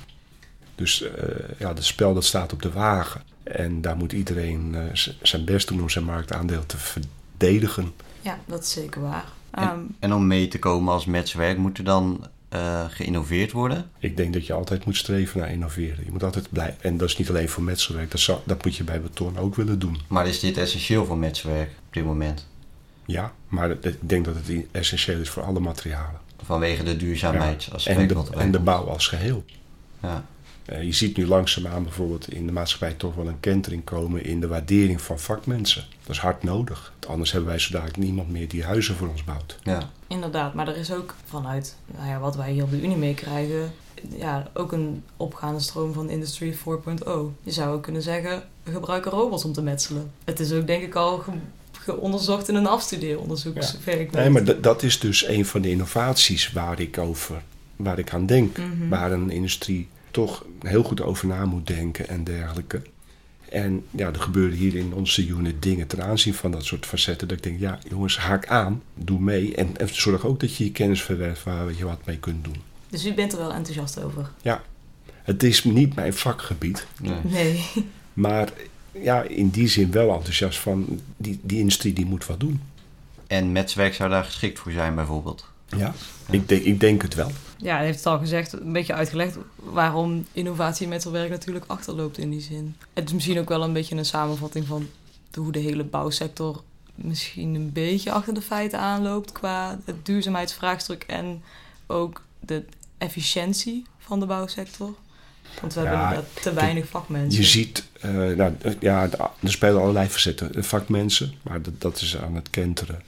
[0.76, 1.10] Dus uh,
[1.58, 3.22] ja, het spel dat staat op de wagen.
[3.44, 4.76] En daar moet iedereen
[5.22, 7.94] zijn best doen om zijn marktaandeel te verdedigen.
[8.22, 9.26] Ja, dat is zeker waar.
[9.52, 13.90] En, Um, en om mee te komen als matchwerk moet er dan uh, geïnnoveerd worden?
[14.00, 16.06] Ik denk dat je altijd moet streven naar innoveren.
[16.06, 16.84] Je moet altijd blijven.
[16.84, 19.56] En dat is niet alleen voor metselwerk, dat, zou, dat moet je bij beton ook
[19.56, 19.98] willen doen.
[20.08, 22.48] Maar is dit essentieel voor matchwerk op dit moment?
[23.06, 26.20] Ja, maar ik denk dat het essentieel is voor alle materialen.
[26.44, 28.10] Vanwege de duurzaamheidsaspect.
[28.10, 28.18] Ja.
[28.18, 29.46] En, de, en de bouw als geheel.
[30.02, 30.26] Ja.
[30.70, 34.40] Uh, je ziet nu langzaamaan bijvoorbeeld in de maatschappij toch wel een kentering komen in
[34.40, 35.86] de waardering van vakmensen.
[36.02, 36.94] Dat is hard nodig.
[37.08, 39.60] Anders hebben wij zo dadelijk niemand meer die huizen voor ons bouwt.
[39.64, 39.90] Ja.
[40.08, 43.72] Inderdaad, maar er is ook vanuit nou ja, wat wij hier op de Unie meekrijgen,
[44.18, 46.60] ja, ook een opgaande stroom van Industry 4.0.
[47.44, 50.12] Je zou ook kunnen zeggen, we gebruiken robots om te metselen.
[50.24, 51.32] Het is ook denk ik al ge
[51.72, 53.56] geonderzocht in een afstudeeronderzoek.
[53.62, 53.96] Ja.
[54.12, 57.42] Nee, maar dat is dus een van de innovaties waar ik, over,
[57.76, 58.58] waar ik aan denk.
[58.58, 58.68] Mhm.
[58.68, 58.90] Mm -hmm.
[58.90, 62.82] Waar een industrie toch heel goed over na moet denken en dergelijke.
[63.50, 67.28] En ja, er gebeuren hier in onze unit dingen ten aanzien van dat soort facetten.
[67.28, 69.56] Dat ik denk, ja jongens, haak aan, doe mee.
[69.56, 72.56] En, en zorg ook dat je je kennis verwerft waar je wat mee kunt doen.
[72.90, 74.30] Dus u bent er wel enthousiast over?
[74.42, 74.64] Ja,
[75.24, 76.88] het is niet mijn vakgebied.
[77.02, 77.20] Nee.
[77.24, 77.64] Nee.
[78.14, 78.50] Maar
[78.92, 82.62] ja, in die zin wel enthousiast van, die, die industrie die moet wat doen.
[83.28, 85.52] En matchwerk zou daar geschikt voor zijn bijvoorbeeld?
[85.78, 85.94] Ja.
[86.30, 87.32] Ik, denk, ik denk het wel.
[87.58, 92.18] Ja, hij heeft het al gezegd, een beetje uitgelegd waarom innovatie met werk natuurlijk achterloopt
[92.18, 92.76] in die zin.
[92.94, 94.88] Het is misschien ook wel een beetje een samenvatting van
[95.34, 96.64] hoe de hele bouwsector
[96.96, 101.44] misschien een beetje achter de feiten aanloopt qua het duurzaamheidsvraagstuk en
[101.88, 102.64] ook de
[102.98, 104.94] efficiëntie van de bouwsector.
[105.62, 107.42] Want we ja, hebben inderdaad te weinig vakmensen.
[107.42, 109.10] Je ziet, uh, nou, ja,
[109.40, 110.64] er spelen allerlei facetten.
[110.64, 113.02] Vakmensen, maar dat, dat is aan het kenteren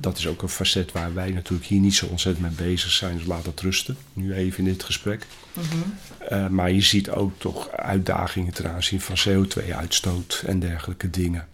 [0.00, 3.16] dat is ook een facet waar wij natuurlijk hier niet zo ontzettend mee bezig zijn.
[3.16, 5.26] Dus laat dat rusten, nu even in dit gesprek.
[5.52, 5.94] Mm -hmm.
[6.32, 11.48] uh, maar je ziet ook toch uitdagingen ten aanzien van CO2-uitstoot en dergelijke dingen.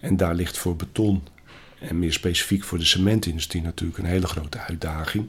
[0.00, 1.22] En daar ligt voor beton
[1.80, 5.28] en meer specifiek voor de cementindustrie natuurlijk een hele grote uitdaging.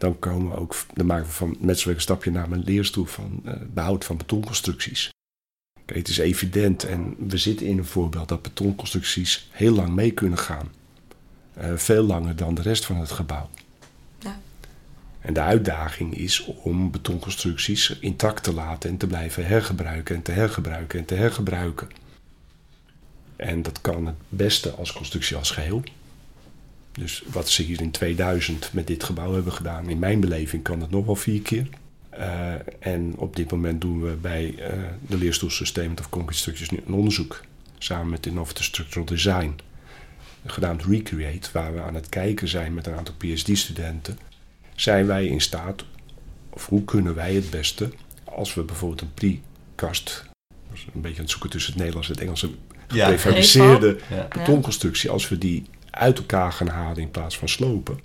[0.00, 3.42] Dan komen we ook, dan maken we van metswerk een stapje naar mijn leerstoel van
[3.44, 5.10] uh, behoud van betonconstructies.
[5.84, 10.10] Kijk, het is evident en we zitten in een voorbeeld dat betonconstructies heel lang mee
[10.10, 10.70] kunnen gaan.
[11.60, 13.50] Uh, veel langer dan de rest van het gebouw.
[14.18, 14.40] Ja.
[15.20, 20.32] En de uitdaging is om betonconstructies intact te laten en te blijven hergebruiken en te
[20.32, 21.88] hergebruiken en te hergebruiken.
[23.36, 25.82] En dat kan het beste als constructie als geheel.
[26.92, 30.80] Dus wat ze hier in 2000 met dit gebouw hebben gedaan, in mijn beleving kan
[30.80, 31.68] het nog wel vier keer.
[32.18, 36.70] Uh, en op dit moment doen we bij uh, de leerstoel Sustainment of Concrete Structures
[36.70, 37.40] nu een onderzoek
[37.78, 39.54] samen met Innovative Structural Design
[40.46, 44.18] genaamd Recreate, waar we aan het kijken zijn met een aantal PhD-studenten,
[44.74, 45.84] zijn wij in staat,
[46.50, 47.90] of hoe kunnen wij het beste,
[48.24, 49.14] als we bijvoorbeeld een
[49.74, 50.24] precast,
[50.94, 52.50] een beetje aan het zoeken tussen het Nederlands en het Engelse,
[52.86, 54.28] geprefabriceerde Ja.
[54.28, 58.00] betonconstructie, als we die uit elkaar gaan halen in plaats van slopen,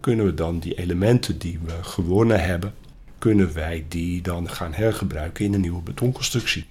[0.00, 2.74] kunnen we dan die elementen die we gewonnen hebben,
[3.18, 6.66] kunnen wij die dan gaan hergebruiken in een nieuwe betonconstructie.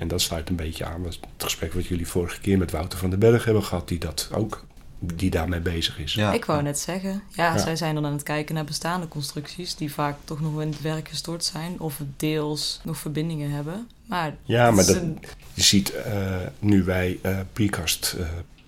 [0.00, 2.98] En dat sluit een beetje aan met het gesprek wat jullie vorige keer met Wouter
[2.98, 4.64] van den Berg hebben gehad, die dat ook
[4.98, 6.14] die daarmee bezig is.
[6.14, 6.32] Ja.
[6.32, 7.58] Ik wou net zeggen, ja, Ja.
[7.58, 10.80] zij zijn dan aan het kijken naar bestaande constructies die vaak toch nog in het
[10.80, 13.88] werk gestort zijn of deels nog verbindingen hebben.
[14.06, 15.18] Maar, Ja, maar dat, een-
[15.54, 18.26] je ziet eh, nu wij eh precast, eh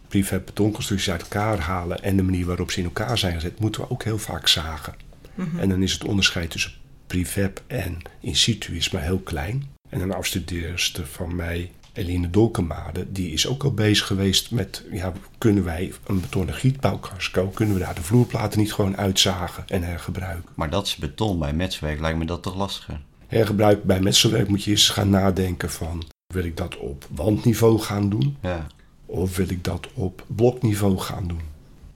[0.08, 3.80] prefab betonconstructies uit elkaar halen en de manier waarop ze in elkaar zijn gezet, moeten
[3.80, 4.94] we ook heel vaak zagen.
[5.34, 5.58] Mhm.
[5.58, 6.72] En dan is het onderscheid tussen
[7.06, 9.70] prefab en in situ is maar heel klein.
[9.92, 15.12] En een afstudeerster van mij, Eline Dolkemade, die is ook al bezig geweest met, ja,
[15.38, 20.52] kunnen wij een betonnen gietbouwkasco, kunnen we daar de vloerplaten niet gewoon uitzagen en hergebruiken?
[20.54, 21.38] Maar dat is beton.
[21.38, 23.00] Bij matchwerk lijkt me dat toch lastiger.
[23.26, 28.08] Hergebruik bij metselwerk moet je eens gaan nadenken van, wil ik dat op wandniveau gaan
[28.08, 28.36] doen?
[28.42, 28.66] Ja.
[29.06, 31.42] Of wil ik dat op blokniveau gaan doen?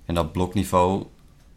[0.05, 1.05] En dat blokniveau,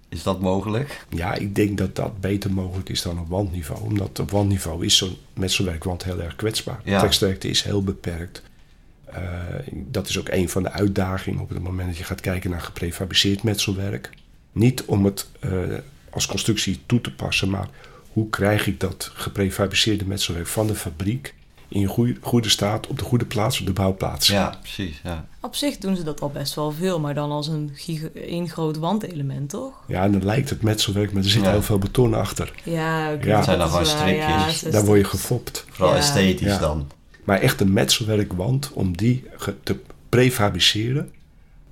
[0.10, 1.06] is dat mogelijk?
[1.10, 3.82] Ja, ik denk dat dat beter mogelijk is dan op wandniveau.
[3.82, 6.82] Omdat op wandniveau is zo'n metselwerkwand heel erg kwetsbaar.
[6.84, 7.02] Ja.
[7.02, 8.44] Tekststerkte is heel beperkt.
[9.06, 9.22] Eh,
[9.72, 12.62] dat is ook een van de uitdagingen op het moment dat je gaat kijken naar
[12.62, 14.10] geprefabriceerd metselwerk.
[14.52, 15.52] Niet om het eh,
[16.10, 17.70] als constructie toe te passen, maar
[18.12, 21.34] hoe krijg ik dat geprefabriceerde metselwerk van de fabriek
[21.70, 24.28] in goede, goede staat, op de goede plaats, op de bouwplaats?
[24.28, 25.02] Ja, precies.
[25.04, 25.28] Ja.
[25.42, 27.72] Op zich doen ze dat al best wel veel, maar dan als een
[28.14, 29.74] één groot wandelement, toch?
[29.88, 31.52] Ja, en dan lijkt het metselwerk, maar er zit Ja.
[31.52, 32.54] heel veel beton achter.
[32.64, 33.36] Ja, oké, Ja.
[33.36, 35.66] dat Zijn dan gewoon ja, is- Daar word je gefopt.
[35.70, 36.00] Vooral Ja.
[36.00, 36.58] esthetisch Ja.
[36.60, 36.92] dan.
[37.24, 39.24] Maar echt een metselwerkwand, om die
[39.64, 39.76] te
[40.10, 41.12] prefabriceren,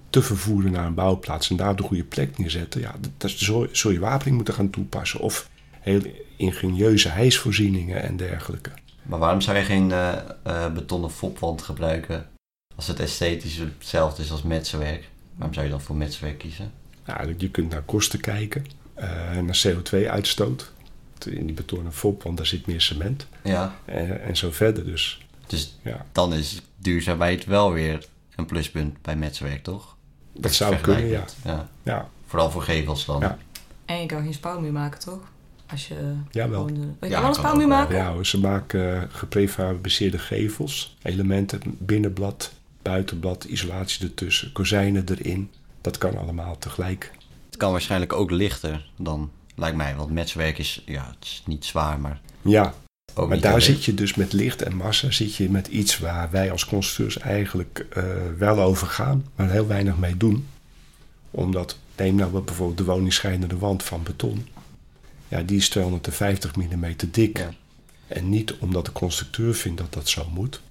[0.09, 3.31] te vervoeren naar een bouwplaats en daar op de goede plek neerzetten, ja, dat, dat
[3.31, 5.19] zul, zul je wapening moeten gaan toepassen.
[5.19, 6.01] Of heel
[6.37, 8.69] ingenieuze hijsvoorzieningen en dergelijke.
[9.07, 12.29] Maar waarom zou je geen eh, eh, betonnen fopwand gebruiken
[12.75, 15.09] als het esthetisch hetzelfde is als metselwerk?
[15.35, 16.71] Waarom zou je dan voor metselwerk kiezen?
[17.05, 20.71] Ja, je kunt naar kosten kijken, eh, naar CO2-uitstoot.
[21.25, 23.27] In die betonnen fopwand, daar zit meer cement.
[23.43, 25.25] Ja, En, en zo verder dus.
[25.47, 29.95] dus Ja, dan is duurzaamheid wel weer een pluspunt bij metselwerk, toch?
[30.33, 31.25] dat zou kunnen, ja.
[31.43, 31.69] ja.
[31.83, 33.19] Ja, Vooral voor gevels dan.
[33.19, 33.37] Ja.
[33.85, 35.19] En je kan geen spouwmuur maken, toch?
[35.71, 35.95] Als je
[36.31, 36.95] gewoon...
[37.01, 37.79] je Ja, wel een kan spouwmuur ook wel.
[37.79, 37.95] maken?
[37.95, 45.51] Ja, ze maken eh, geprefabriceerde gevels, elementen, binnenblad, buitenblad, isolatie ertussen, kozijnen erin.
[45.81, 47.11] Dat kan allemaal tegelijk.
[47.45, 49.95] Het kan waarschijnlijk ook lichter dan, lijkt mij.
[49.95, 52.73] Want metselwerk is, ja, het is niet zwaar, maar Ja,
[53.15, 56.31] ook maar daar zit je dus met licht en massa, zit je met iets waar
[56.31, 58.03] wij als constructeurs eigenlijk eh,
[58.37, 60.47] wel over gaan, maar heel weinig mee doen.
[61.31, 64.47] Omdat, neem nou bijvoorbeeld de woningscheidende wand van beton.
[65.27, 67.37] Ja, die is 250 mm dik.
[67.37, 67.49] Ja.
[68.07, 70.61] En niet omdat de constructeur vindt dat dat zo moet.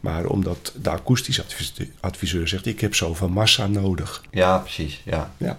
[0.00, 4.24] Maar omdat de akoestisch advis- adviseur zegt, ik heb zoveel massa nodig.
[4.30, 5.00] Ja, precies.
[5.04, 5.34] Ja.
[5.36, 5.58] Ja.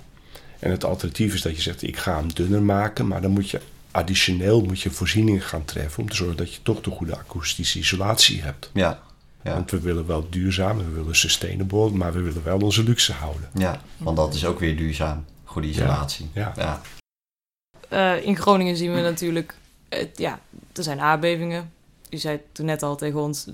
[0.59, 3.07] En het alternatief is dat je zegt, ik ga hem dunner maken.
[3.07, 6.03] Maar dan moet je additioneel moet je voorzieningen gaan treffen...
[6.03, 8.69] om te zorgen dat je toch de goede akoestische isolatie hebt.
[8.73, 8.99] Ja.
[9.43, 9.53] Ja.
[9.53, 11.89] Want we willen wel duurzaam, we willen sustainable...
[11.89, 13.49] maar we willen wel onze luxe houden.
[13.53, 15.25] ja, want dat is ook weer duurzaam.
[15.43, 16.29] Goede isolatie.
[16.33, 16.53] Ja.
[16.55, 16.81] ja.
[17.89, 19.55] Eh, in Groningen zien we natuurlijk...
[19.89, 20.39] eh, ja,
[20.73, 21.71] er zijn aardbevingen.
[22.09, 23.47] U zei toen net al tegen ons...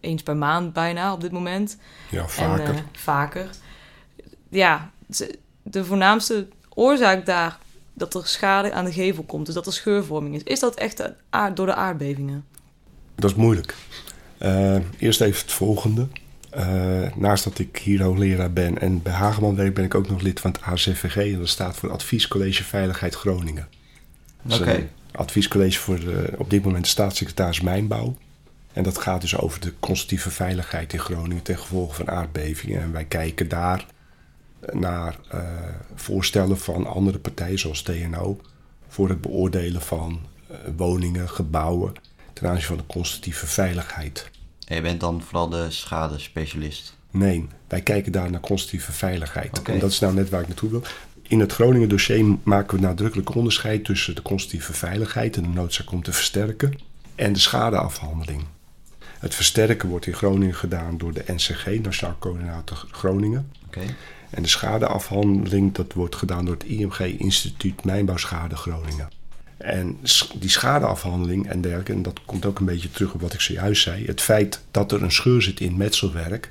[0.00, 1.76] eens per maand bijna op dit moment.
[2.10, 2.64] Ja, vaker.
[2.64, 3.48] En, eh, vaker.
[4.48, 7.58] Ja, ze- de voornaamste oorzaak daar
[7.94, 11.02] dat er schade aan de gevel komt, dus dat er scheurvorming is, is dat echt
[11.54, 12.44] door de aardbevingen?
[13.14, 13.74] Dat is moeilijk.
[14.38, 16.08] Eh, eerst even het volgende.
[16.50, 19.74] Eh, naast dat ik hier hoogleraar ben en bij Hageman werk...
[19.74, 21.16] ben ik ook nog lid van het ACVG...
[21.16, 23.68] en dat staat voor Adviescollege Veiligheid Groningen.
[24.50, 24.88] Oké.
[25.12, 28.16] adviescollege voor de, op dit moment de staatssecretaris Mijnbouw.
[28.72, 32.82] En dat gaat dus over de constructieve veiligheid in Groningen ten gevolge van aardbevingen.
[32.82, 33.86] En wij kijken daar
[34.72, 35.40] naar eh,
[35.94, 38.40] voorstellen van andere partijen zoals TNO
[38.88, 41.92] voor het beoordelen van eh, woningen, gebouwen
[42.32, 44.30] ten aanzien van de constructieve veiligheid.
[44.70, 46.96] En je bent dan vooral de schadespecialist.
[47.10, 49.58] Nee, wij kijken daar naar constructieve veiligheid.
[49.58, 49.72] Oké.
[49.72, 50.82] En dat is nou net waar ik naartoe wil.
[51.22, 55.92] In het Groningen dossier maken we nadrukkelijk onderscheid tussen de constructieve veiligheid en de noodzaak
[55.92, 56.78] om te versterken
[57.14, 58.44] en de schadeafhandeling.
[59.18, 63.52] Het versterken wordt in Groningen gedaan door de NCG, Nationaal Coördinator Groningen.
[63.66, 63.80] Oké.
[64.30, 69.08] En de schadeafhandeling dat wordt gedaan door het IMG Instituut Mijnbouwschade Groningen.
[69.60, 69.98] En
[70.34, 73.82] die schadeafhandeling en dergelijke, en dat komt ook een beetje terug op wat ik zojuist
[73.82, 74.04] zei.
[74.04, 76.48] Het feit dat er een scheur zit in metselwerk,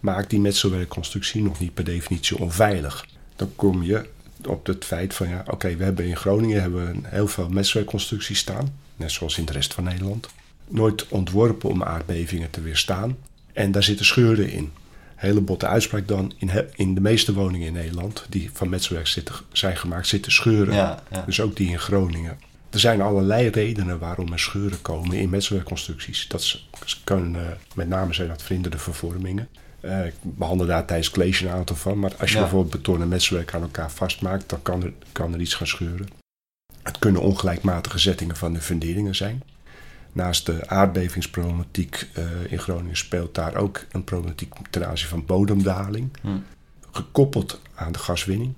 [0.00, 3.06] maakt die metselwerkconstructie nog niet per definitie onveilig.
[3.36, 4.08] Dan kom je
[4.44, 8.38] op het feit van ja, oké, we hebben in Groningen hebben we heel veel metselwerkconstructies
[8.38, 10.28] staan, net zoals in de rest van Nederland.
[10.68, 13.16] Nooit ontworpen om aardbevingen te weerstaan.
[13.52, 14.72] En daar zitten scheuren in.
[15.16, 19.34] Hele botte uitspraak dan, in, in de meeste woningen in Nederland die van metselwerk zitten,
[19.52, 20.74] zijn gemaakt, zitten scheuren.
[20.74, 21.22] Ja, ja.
[21.26, 22.38] Dus ook die in Groningen.
[22.70, 26.28] Er zijn allerlei redenen waarom er scheuren komen in metselwerkconstructies.
[26.28, 26.60] Dat
[27.04, 29.48] kunnen eh, met name zijn dat verhinderde vervormingen.
[29.80, 31.98] Eh, ik behandel daar tijdens college een aantal van.
[31.98, 32.42] Maar als je Ja.
[32.42, 36.06] bijvoorbeeld beton en metselwerk aan elkaar vastmaakt, dan kan er, kan er iets gaan scheuren.
[36.82, 39.42] Het kunnen ongelijkmatige zettingen van de funderingen zijn.
[40.16, 46.08] Naast de aardbevingsproblematiek eh, in Groningen speelt daar ook een problematiek ten aanzien van bodemdaling.
[46.20, 46.28] Hm.
[46.90, 48.52] Gekoppeld aan de gaswinning.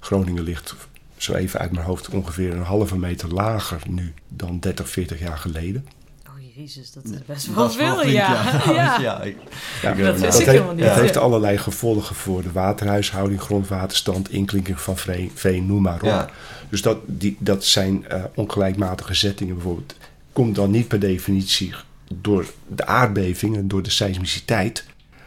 [0.00, 0.74] Groningen ligt
[1.16, 5.38] zo even uit mijn hoofd ongeveer een halve meter lager nu dan 30, 40 jaar
[5.38, 5.86] geleden.
[6.28, 8.60] Oh jezus, dat is best wel veel, flink, ja.
[8.64, 8.72] ja.
[8.74, 9.00] ja.
[9.00, 9.20] ja.
[9.22, 9.36] ik-
[9.82, 10.84] Ja, ik dat heeft, niet.
[10.84, 14.96] dat heeft allerlei gevolgen voor de waterhuishouding, grondwaterstand, inklinking van
[15.34, 16.08] veen, noem maar op.
[16.08, 16.28] Ja.
[16.68, 19.94] Dus dat, die, dat zijn eh, ongelijkmatige zettingen bijvoorbeeld.
[20.34, 21.74] Komt dan niet per definitie
[22.14, 24.84] door de aardbevingen, door de seismiciteit,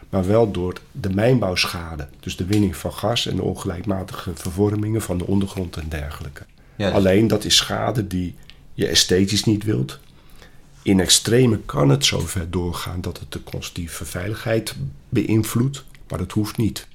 [0.10, 2.08] maar wel door de mijnbouwschade.
[2.20, 6.46] Dus de winning van gas en de ongelijkmatige vervormingen van de ondergrond en dergelijke.
[6.76, 8.36] Ja, dus- Alleen dat is schade die
[8.74, 10.00] je esthetisch niet wilt.
[10.82, 14.76] In extreme kan het zover doorgaan dat het de constructieve veiligheid
[15.10, 16.88] beïnvloedt, maar dat hoeft niet.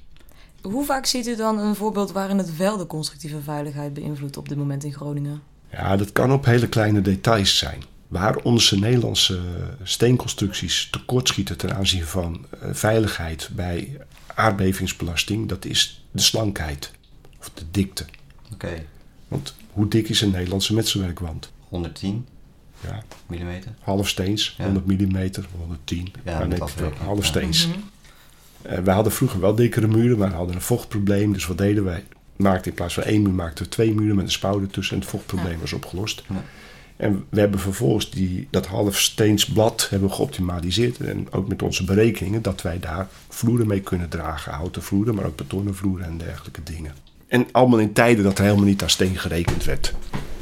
[0.61, 4.49] Hoe vaak ziet u dan een voorbeeld waarin het wel de constructieve veiligheid beïnvloedt op
[4.49, 5.41] dit moment in Groningen?
[5.71, 7.83] Ja, dat kan op hele kleine details zijn.
[8.13, 9.39] Waar onze Nederlandse
[9.83, 13.97] steenconstructies tekortschieten ten aanzien van eh, veiligheid bij
[14.35, 16.91] aardbevingsbelasting, dat is de slankheid
[17.39, 18.05] of de dikte.
[18.53, 18.85] Oké.
[19.27, 21.51] Want hoe dik is een Nederlandse metselwerkwand?
[21.67, 22.27] 110
[22.83, 23.71] Ja, millimeter.
[23.79, 24.63] half steens, Ja.
[24.63, 26.13] 100 mm, 110.
[26.25, 27.23] Ja, net afwerking, half ja.
[27.23, 27.67] steens.
[27.67, 27.77] Mhm.
[28.65, 31.33] Uh, wij hadden vroeger wel dikkere muren, maar we hadden een vochtprobleem.
[31.33, 32.03] Dus wat deden wij?
[32.35, 35.01] Maakten in plaats van één muur maakten we twee muren met een spouw ertussen en
[35.01, 36.23] het vochtprobleem was opgelost.
[36.29, 36.43] Ja.
[36.97, 40.97] En we hebben vervolgens die, dat halfsteensblad hebben geoptimaliseerd.
[40.99, 44.51] En ook met onze berekeningen dat wij daar vloeren mee kunnen dragen.
[44.53, 46.93] Houten vloeren, maar ook betonnen vloeren en dergelijke dingen.
[47.27, 49.93] En allemaal in tijden dat er helemaal niet aan steen gerekend werd.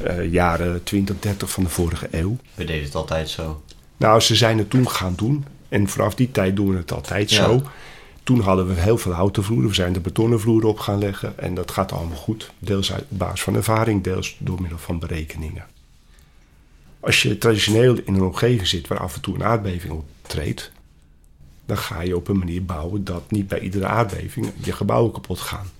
[0.06, 2.36] Uh, jaren 20, 30 van de vorige eeuw.
[2.54, 3.62] We deden het altijd zo.
[3.96, 5.44] Nou, ze zijn het toen gaan doen.
[5.68, 7.44] En vanaf die tijd doen we het altijd Ja.
[7.44, 7.62] zo.
[8.22, 9.68] Toen hadden we heel veel houten vloeren.
[9.68, 11.38] We zijn de betonnen vloeren op gaan leggen.
[11.38, 12.50] En dat gaat allemaal goed.
[12.58, 15.64] Deels uit- op basis van ervaring, deels door middel van berekeningen.
[17.02, 20.70] Als je traditioneel in een omgeving zit waar af en toe een aardbeving optreedt,
[21.66, 25.38] dan ga je op een manier bouwen dat niet bij iedere aardbeving je gebouwen kapot
[25.40, 25.70] gaan.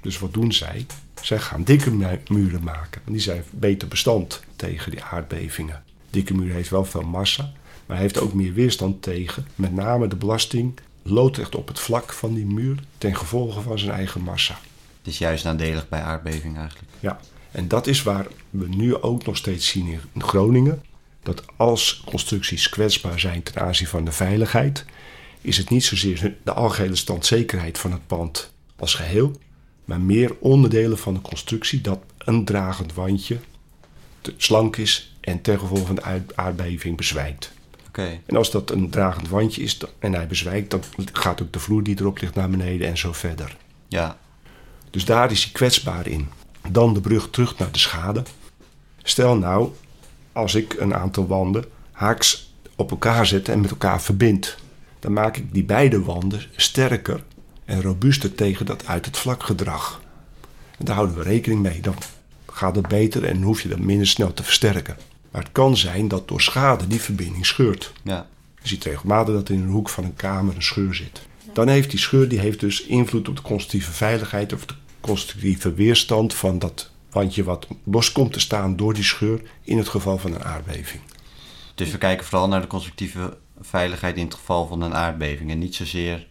[0.00, 0.86] Dus wat doen zij?
[1.22, 3.02] Zij gaan dikke mu- muren maken.
[3.04, 5.82] Die zijn beter bestand tegen die aardbevingen.
[6.10, 7.52] Dikke muur heeft wel veel massa,
[7.86, 9.46] maar heeft ook meer weerstand tegen.
[9.54, 13.78] Met name de belasting loopt echt op het vlak van die muur ten gevolge van
[13.78, 14.58] zijn eigen massa.
[14.98, 16.90] Het is juist nadelig bij aardbeving eigenlijk.
[17.00, 17.20] Ja,
[17.52, 20.82] en dat is waar we nu ook nog steeds zien in Groningen.
[21.22, 24.84] Dat als constructies kwetsbaar zijn ten aanzien van de veiligheid,
[25.40, 29.32] is het niet zozeer de algehele standzekerheid van het pand als geheel,
[29.84, 33.38] maar meer onderdelen van de constructie dat een dragend wandje
[34.20, 37.52] te slank is en ten gevolge van de aard- aardbeving bezwijkt.
[37.88, 41.58] Oké, En als dat een dragend wandje is en hij bezwijkt, dan gaat ook de
[41.58, 43.56] vloer die erop ligt naar beneden en zo verder.
[43.88, 44.20] ja.
[44.90, 46.28] Dus daar is hij kwetsbaar in.
[46.70, 48.22] Dan de brug terug naar de schade.
[49.02, 49.70] Stel nou,
[50.32, 54.56] als ik een aantal wanden haaks op elkaar zet en met elkaar verbind,
[54.98, 57.24] dan maak ik die beide wanden sterker
[57.64, 60.00] en robuuster tegen dat uit het vlak gedrag.
[60.78, 61.80] En daar houden we rekening mee.
[61.80, 61.94] Dan
[62.52, 64.96] gaat het beter en hoef je dat minder snel te versterken.
[65.30, 67.92] Maar het kan zijn dat door schade die verbinding scheurt.
[68.02, 68.26] Ja,
[68.62, 71.26] Je ziet regelmatig dat in een hoek van een kamer een scheur zit.
[71.52, 75.74] Dan heeft die scheur die heeft dus invloed op de constructieve veiligheid of de constructieve
[75.74, 80.18] weerstand van dat wandje wat los komt te staan door die scheur in het geval
[80.18, 81.02] van een aardbeving.
[81.74, 85.58] dus we kijken vooral naar de constructieve veiligheid in het geval van een aardbeving en
[85.58, 86.26] niet zozeer...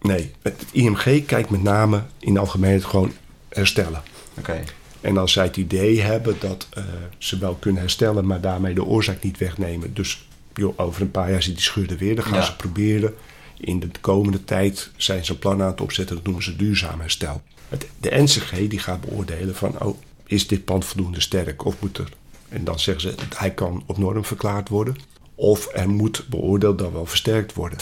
[0.00, 3.12] Nee, het IMG kijkt met name in de algemeenheid gewoon
[3.48, 4.02] herstellen.
[4.38, 4.62] Oké,
[5.00, 6.84] En als zij het idee hebben dat eh,
[7.18, 9.94] ze wel kunnen herstellen, maar daarmee de oorzaak niet wegnemen.
[9.94, 12.14] Dus joh, over een paar jaar zit die scheur er weer.
[12.14, 12.44] Dan gaan Ja.
[12.44, 13.14] ze proberen.
[13.60, 16.16] In de komende tijd zijn ze een plan aan het opzetten.
[16.16, 17.42] Dat noemen ze duurzaam herstel.
[17.68, 21.98] Het, de NCG die gaat beoordelen van, oh, is dit pand voldoende sterk of moet
[21.98, 22.08] er...
[22.48, 24.96] En dan zeggen ze, hij kan op norm verklaard worden.
[25.34, 27.78] Of er moet beoordeeld dan wel versterkt worden.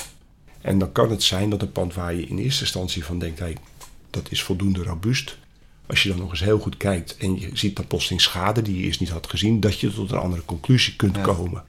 [0.60, 3.38] En dan kan het zijn dat een pand waar je in eerste instantie van denkt...
[3.38, 3.56] Hey,
[4.10, 5.36] dat is voldoende robuust.
[5.86, 8.76] Als je dan nog eens heel goed kijkt en je ziet dan plotseling schade die
[8.78, 9.60] je eerst niet had gezien...
[9.60, 11.22] dat je tot een andere conclusie kunt Ja.
[11.22, 11.64] komen.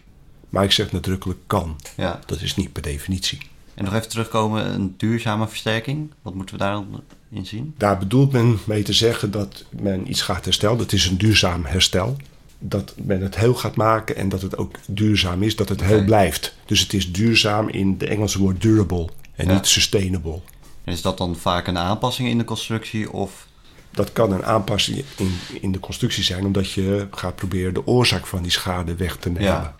[0.49, 1.79] Maar ik zeg nadrukkelijk kan.
[1.97, 2.19] ja.
[2.25, 3.37] Dat is niet per definitie.
[3.75, 6.11] En nog even terugkomen, een duurzame versterking.
[6.21, 7.73] Wat moeten we daarin zien?
[7.77, 10.77] Daar bedoelt men mee te zeggen dat men iets gaat herstellen.
[10.77, 12.15] Dat is een duurzaam herstel.
[12.59, 16.03] Dat men het heel gaat maken en dat het ook duurzaam is, dat het heel
[16.03, 16.55] blijft.
[16.65, 19.53] Dus het is duurzaam in de Engelse woord durable en Ja.
[19.53, 20.39] niet sustainable.
[20.83, 23.47] En is dat dan vaak een aanpassing in de constructie of...
[23.91, 28.25] Dat kan een aanpassing in, in de constructie zijn, omdat je gaat proberen de oorzaak
[28.27, 29.43] van die schade weg te nemen.
[29.47, 29.75] Ja,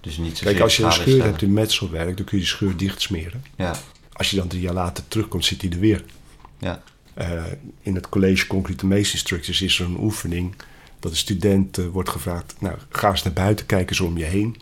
[0.00, 2.52] dus niet zozeer Kijk, als je een scheur hebt in metselwerk, dan kun je die
[2.52, 3.44] scheur dicht smeren.
[3.56, 3.74] Ja,
[4.12, 6.04] Als je dan drie jaar later terugkomt, zit hij er weer.
[6.58, 6.82] ja,
[7.14, 7.42] Eh,
[7.82, 10.54] in het college Concrete Masonry Structures is er een oefening
[10.98, 14.24] dat de student eh, wordt gevraagd: nou, ga eens naar buiten, kijk eens om je
[14.24, 14.56] heen.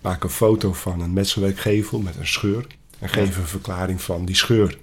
[0.00, 2.66] Maak een foto van een metselwerkgevel met een scheur
[2.98, 4.78] en geef een verklaring van die scheur.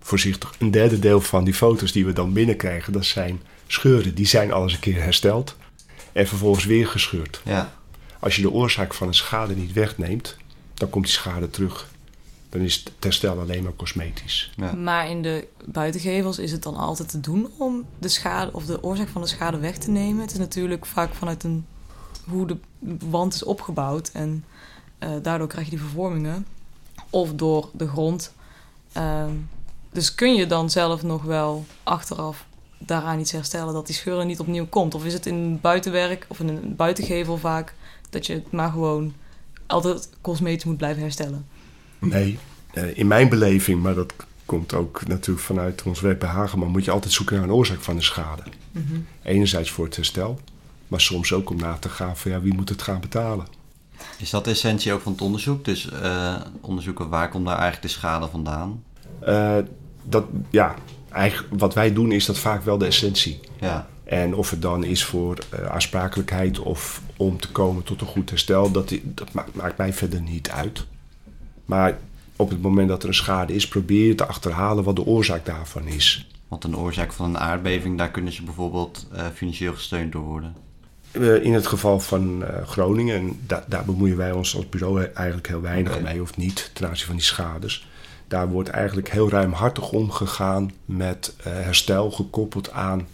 [0.00, 4.14] Voorzichtig, een derde deel van die foto's die we dan binnenkrijgen, dat zijn scheuren.
[4.14, 5.56] Die zijn al eens een keer hersteld
[6.12, 7.40] en vervolgens weer gescheurd.
[7.44, 7.80] ja.
[8.22, 10.36] Als je de oorzaak van een schade niet wegneemt,
[10.74, 11.90] dan komt die schade terug.
[12.48, 14.52] Dan is het herstel alleen maar cosmetisch.
[14.56, 14.72] ja.
[14.72, 18.82] Maar in de buitengevels is het dan altijd te doen om de schade of de
[18.82, 20.20] oorzaak van de schade weg te nemen.
[20.20, 21.66] Het is natuurlijk vaak vanuit een,
[22.24, 22.56] hoe de
[23.10, 24.44] wand is opgebouwd en
[24.98, 26.46] eh, daardoor krijg je die vervormingen.
[27.10, 28.32] Of door de grond.
[28.92, 29.34] Ehm,
[29.92, 32.46] dus kun je dan zelf nog wel achteraf
[32.78, 34.94] daaraan iets herstellen dat die scheur er niet opnieuw komt?
[34.94, 37.74] Of is het in een buitenwerk of in een buitengevel vaak
[38.12, 39.12] dat je het maar gewoon
[39.66, 41.46] altijd cosmetisch moet blijven herstellen?
[41.98, 42.38] Nee,
[42.72, 44.12] eh, in mijn beleving, maar dat
[44.44, 47.80] komt ook natuurlijk vanuit ons werk bij Hageman, moet je altijd zoeken naar een oorzaak
[47.80, 48.42] van de schade.
[48.70, 49.00] Mhm.
[49.22, 50.40] Enerzijds voor het herstel,
[50.88, 53.46] maar soms ook om na te gaan van ja, wie moet het gaan betalen.
[54.18, 55.64] Is dat de essentie ook van het onderzoek?
[55.64, 58.82] Dus eh, onderzoeken waar komt nou eigenlijk de schade vandaan?
[59.20, 59.58] Eh,
[60.02, 60.74] dat, ja,
[61.12, 63.40] eigenlijk, wat wij doen is dat vaak wel de essentie.
[63.60, 68.06] Ja, En of het dan is voor eh, aansprakelijkheid of om te komen tot een
[68.06, 70.86] goed herstel, dat, dat maakt, maakt mij verder niet uit.
[71.64, 71.98] Maar
[72.36, 75.46] op het moment dat er een schade is, probeer je te achterhalen wat de oorzaak
[75.46, 76.30] daarvan is.
[76.48, 80.54] Want een oorzaak van een aardbeving, daar kunnen ze bijvoorbeeld uh, financieel gesteund door worden.
[81.12, 85.04] Uh, in het geval van uh, Groningen, en da daar bemoeien wij ons als bureau
[85.04, 87.88] eigenlijk heel weinig mee, of niet, ten aanzien van die schades.
[88.28, 93.06] Daar wordt eigenlijk heel ruimhartig omgegaan met herstel gekoppeld aan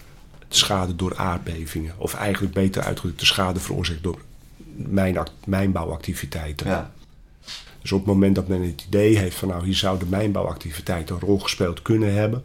[0.49, 1.95] de schade door aardbevingen.
[1.99, 4.19] Of eigenlijk beter uitgedrukt, de schade veroorzaakt door
[4.77, 6.67] mijn, mijnbouwactiviteiten.
[6.67, 6.93] Ja.
[7.83, 11.11] Dus op het moment dat men het idee heeft van nou hier zou de mijnbouwactiviteit
[11.11, 12.43] een rol gespeeld kunnen hebben,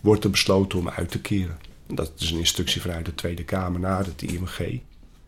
[0.00, 1.58] wordt er besloten om uit te keren.
[1.86, 4.80] Dat is een instructie vanuit de Tweede Kamer naar het IMG.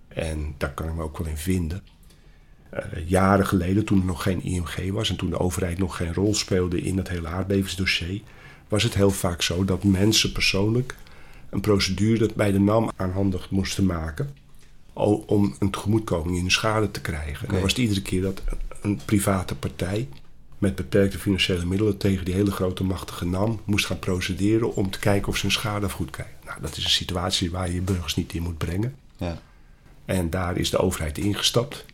[0.08, 1.82] En daar kan ik me ook wel in vinden.
[2.74, 6.14] Uh, jaren geleden, toen er nog geen IMG was en toen de overheid nog geen
[6.14, 8.20] rol speelde in het hele aardbevingsdossier,
[8.68, 10.96] was het heel vaak zo dat mensen persoonlijk
[11.54, 14.34] een procedure bij de NAM aanhandig moesten maken
[15.26, 17.46] om een tegemoetkoming in de schade te krijgen.
[17.46, 18.42] En dan was het iedere keer dat
[18.80, 20.08] een private partij
[20.58, 24.98] met beperkte financiële middelen tegen die hele grote machtige NAM moest gaan procederen om te
[24.98, 26.36] kijken of ze een schade goed krijgen.
[26.44, 28.94] Nou, dat is een situatie waar je burgers niet in moet brengen.
[29.16, 29.38] Ja.
[30.04, 31.84] En daar is de overheid ingestapt.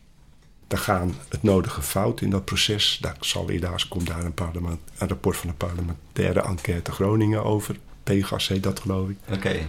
[0.67, 2.97] Daar gaan het nodige fout in dat proces.
[3.01, 4.33] Daar zal helaas komt daar een,
[4.97, 7.75] een rapport van de parlementaire enquête Groningen over.
[8.03, 9.17] Pegas heet dat geloof ik.
[9.27, 9.35] Oké.
[9.35, 9.67] Okay.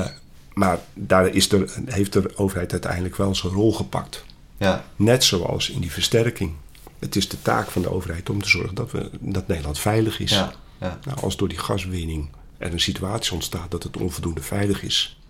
[0.00, 0.06] Uh,
[0.54, 4.24] maar daar is er, heeft de overheid uiteindelijk wel zijn rol gepakt.
[4.56, 4.84] Ja.
[4.96, 6.52] Net zoals in die versterking.
[6.98, 10.20] Het is de taak van de overheid om te zorgen dat, we, dat Nederland veilig
[10.20, 10.30] is.
[10.30, 10.52] Ja.
[10.80, 10.98] Ja.
[11.04, 12.28] Nou, als door die gaswinning
[12.58, 15.20] er een situatie ontstaat dat het onvoldoende veilig is,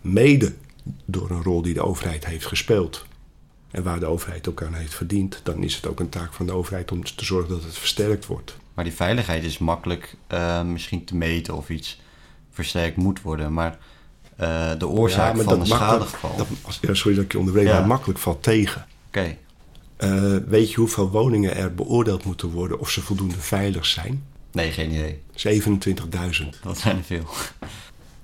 [0.00, 0.54] mede
[1.04, 3.04] door een rol die de overheid heeft gespeeld
[3.74, 6.46] en waar de overheid ook aan heeft verdiend, dan is het ook een taak van
[6.46, 8.56] de overheid om te zorgen dat het versterkt wordt.
[8.74, 12.00] Maar die veiligheid is makkelijk uh, misschien te meten of iets
[12.50, 13.52] versterkt moet worden.
[13.52, 13.78] Maar
[14.40, 16.36] uh, de oorzaak ja, van een schadegeval.
[16.36, 16.46] Dat,
[16.80, 17.78] ja, sorry dat ik je onderbreek, ja.
[17.78, 18.86] maar makkelijk valt tegen.
[19.06, 19.18] Oké.
[19.18, 19.38] Okay.
[19.98, 24.24] Uh, weet je hoeveel woningen er beoordeeld moeten worden of ze voldoende veilig zijn?
[24.52, 25.20] Nee, geen idee.
[26.42, 26.48] 27.000.
[26.62, 27.26] Dat zijn er veel.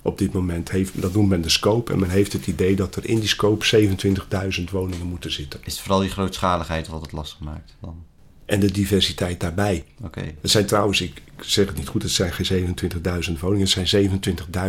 [0.03, 1.92] Op dit moment heeft, dat noemt men de scope.
[1.92, 3.88] En men heeft het idee dat er in die scope
[4.59, 5.61] 27.000 woningen moeten zitten.
[5.64, 8.05] Is het vooral die grootschaligheid wat het lastig maakt dan?
[8.44, 9.84] En de diversiteit daarbij.
[9.98, 10.07] Oké.
[10.07, 10.36] Okay.
[10.40, 12.76] Het zijn trouwens, ik zeg het niet goed, het zijn geen
[13.34, 14.11] 27.000 woningen, het zijn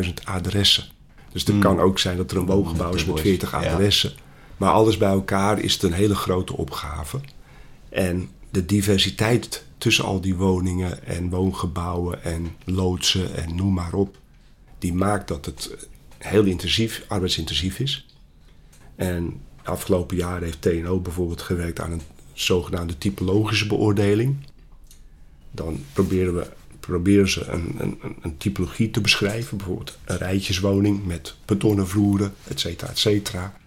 [0.06, 0.84] 27.000 adressen.
[1.32, 1.62] Dus het mm.
[1.62, 4.10] kan ook zijn dat er een woongebouw is met 40 adressen.
[4.16, 4.22] Ja.
[4.58, 7.20] Maar alles bij elkaar is het een hele grote opgave.
[7.90, 14.18] En de diversiteit tussen al die woningen en woongebouwen en loodsen en noem maar op,
[14.82, 18.06] die maakt dat het heel intensief, arbeidsintensief is.
[18.96, 22.02] En afgelopen jaren heeft TNO bijvoorbeeld gewerkt aan een
[22.34, 24.36] zogenaamde typologische beoordeling.
[25.52, 26.48] Dan proberen we
[26.80, 29.58] proberen ze een, een, een, typologie te beschrijven.
[29.58, 33.58] Bijvoorbeeld een rijtjeswoning met betonnen vloeren, et cetera, et cetera.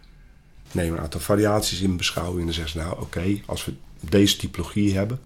[0.73, 2.87] Neem een aantal variaties in beschouwing en dan zeggen ze...
[2.87, 5.21] nou oké, als we deze typologie hebben...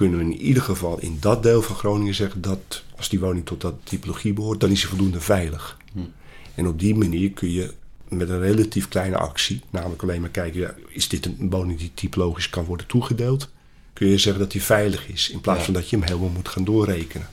[0.00, 2.40] kunnen we in ieder geval in dat deel van Groningen zeggen...
[2.40, 5.76] dat als die woning tot dat typologie behoort, dan is hij voldoende veilig.
[5.92, 5.98] Hm.
[6.54, 7.74] En op die manier kun je
[8.08, 9.60] met een relatief kleine actie...
[9.70, 13.48] namelijk alleen maar kijken, ja, is dit een woning die typologisch kan worden toegedeeld
[14.00, 15.30] kun je zeggen dat hij veilig is.
[15.30, 17.28] In plaats van dat je hem helemaal moet gaan doorrekenen.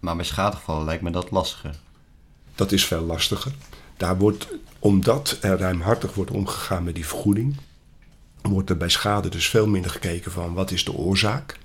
[0.00, 1.74] Maar bij schadegevallen lijkt me dat lastiger.
[2.54, 3.52] Dat is veel lastiger.
[3.96, 7.56] Daar wordt, omdat er ruimhartig wordt omgegaan met die vergoeding,
[8.42, 11.58] wordt er bij schade dus veel minder gekeken van wat is de oorzaak.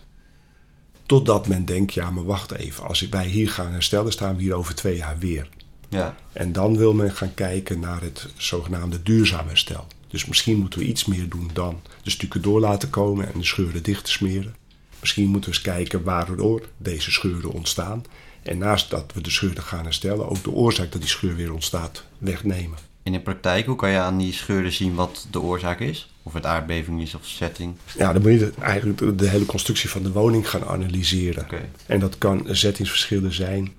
[1.10, 4.54] Totdat men denkt, ja maar wacht even, als wij hier gaan herstellen, staan we hier
[4.54, 5.48] over twee jaar weer.
[5.88, 6.16] Ja.
[6.34, 9.88] En dan wil men gaan kijken naar het zogenaamde duurzaam herstel.
[10.08, 13.46] Dus misschien moeten we iets meer doen dan de stukken door laten komen en de
[13.46, 14.56] scheuren dicht te smeren.
[15.00, 18.04] Misschien moeten we eens kijken waardoor deze scheuren ontstaan.
[18.44, 21.54] En naast dat we de scheuren gaan herstellen, ook de oorzaak dat die scheur weer
[21.54, 22.78] ontstaat, wegnemen.
[23.04, 26.14] In de praktijk, hoe kan je aan die scheuren zien wat de oorzaak is?
[26.30, 27.76] Of het aardbeving is of setting?
[27.98, 31.44] Ja, dan moet je eigenlijk de hele constructie van de woning gaan analyseren.
[31.44, 31.70] Okay.
[31.86, 33.72] En dat kan zettingsverschillen zijn,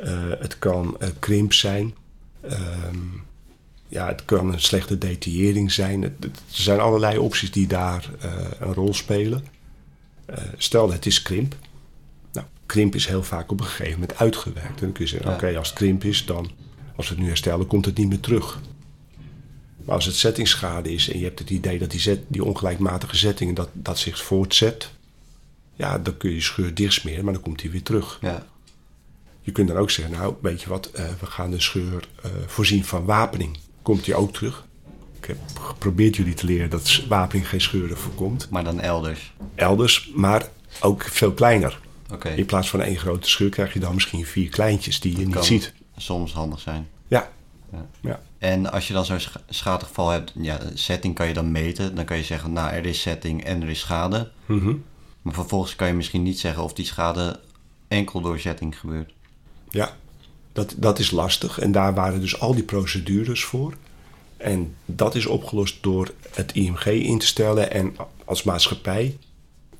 [0.00, 0.06] uh,
[0.38, 1.94] het kan uh, krimp zijn.
[2.40, 2.96] Ehm,
[3.88, 6.02] ja, het kan een slechte detaillering zijn.
[6.02, 6.12] Er
[6.46, 9.44] zijn allerlei opties die daar uh, een rol spelen.
[10.56, 11.56] Stel, het is krimp.
[12.32, 14.80] Nou, krimp is heel vaak op een gegeven moment uitgewerkt.
[14.80, 15.34] En dan kun je zeggen, ja.
[15.34, 16.50] oké, okay, als het krimp is, dan
[16.96, 18.60] als we het nu herstellen, komt het niet meer terug.
[19.84, 23.16] Maar als het settingsschade is en je hebt het idee dat die, zet, die ongelijkmatige
[23.16, 24.90] zettingen dat, dat zich voortzet,
[25.74, 28.18] ja, dan kun je je scheur dichtsmeren, maar dan komt hij weer terug.
[28.20, 28.46] Ja.
[29.40, 32.30] Je kunt dan ook zeggen, nou, weet je wat, uh, we gaan de scheur uh,
[32.46, 34.64] voorzien van wapening komt hij ook terug.
[35.20, 38.50] Ik heb geprobeerd jullie te leren dat wapening geen scheuren voorkomt.
[38.50, 39.32] Maar dan elders?
[39.54, 40.48] Elders, maar
[40.80, 41.80] ook veel kleiner.
[42.12, 42.34] Okay.
[42.36, 45.44] In plaats van één grote scheur krijg je dan misschien vier kleintjes die je niet
[45.44, 45.72] ziet.
[45.96, 46.88] Soms handig zijn.
[47.08, 47.30] Ja.
[47.72, 47.86] ja.
[48.00, 48.20] ja.
[48.40, 49.18] En als je dan zo'n
[49.48, 51.94] schadegeval hebt, ja, setting kan je dan meten.
[51.94, 54.30] Dan kan je zeggen, nou er is setting en er is schade.
[54.46, 54.84] Mm -hmm.
[55.22, 57.40] Maar vervolgens kan je misschien niet zeggen of die schade
[57.88, 59.12] enkel door zetting gebeurt.
[59.68, 59.96] Ja,
[60.52, 61.58] dat, dat is lastig.
[61.58, 63.74] En daar waren dus al die procedures voor.
[64.36, 69.18] En dat is opgelost door het IMG in te stellen en als maatschappij,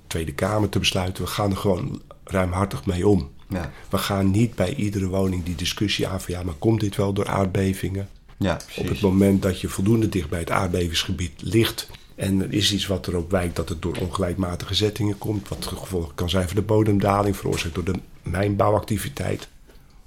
[0.07, 3.31] Tweede Kamer te besluiten, we gaan er gewoon ruimhartig mee om.
[3.49, 6.97] Ja, We gaan niet bij iedere woning die discussie aan van ja, maar komt dit
[6.97, 8.09] wel door aardbevingen?
[8.41, 12.73] Ja Op het moment dat je voldoende dicht bij het aardbevingsgebied ligt en er is
[12.73, 16.47] iets wat erop wijkt dat het door ongelijkmatige zettingen komt, wat het gevolg kan zijn
[16.47, 19.49] voor de bodemdaling, veroorzaakt door de mijnbouwactiviteit.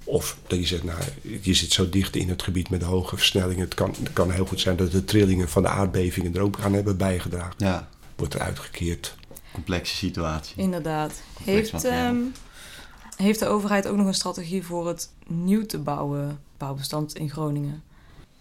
[0.04, 0.98] Of dat je zegt, nou,
[1.40, 3.64] je zit zo dicht in het gebied met hoge versnellingen.
[3.64, 6.58] Het kan, het kan heel goed zijn dat de trillingen van de aardbevingen er ook
[6.60, 7.54] aan hebben bijgedragen.
[7.56, 9.16] Ja, Wordt er uitgekeerd.
[9.52, 10.54] complexe situatie.
[10.56, 11.22] Inderdaad.
[11.34, 12.16] Complex Heeft, ehm,
[13.16, 17.82] heeft de overheid ook nog een strategie voor het nieuw te bouwen bouwbestand in Groningen?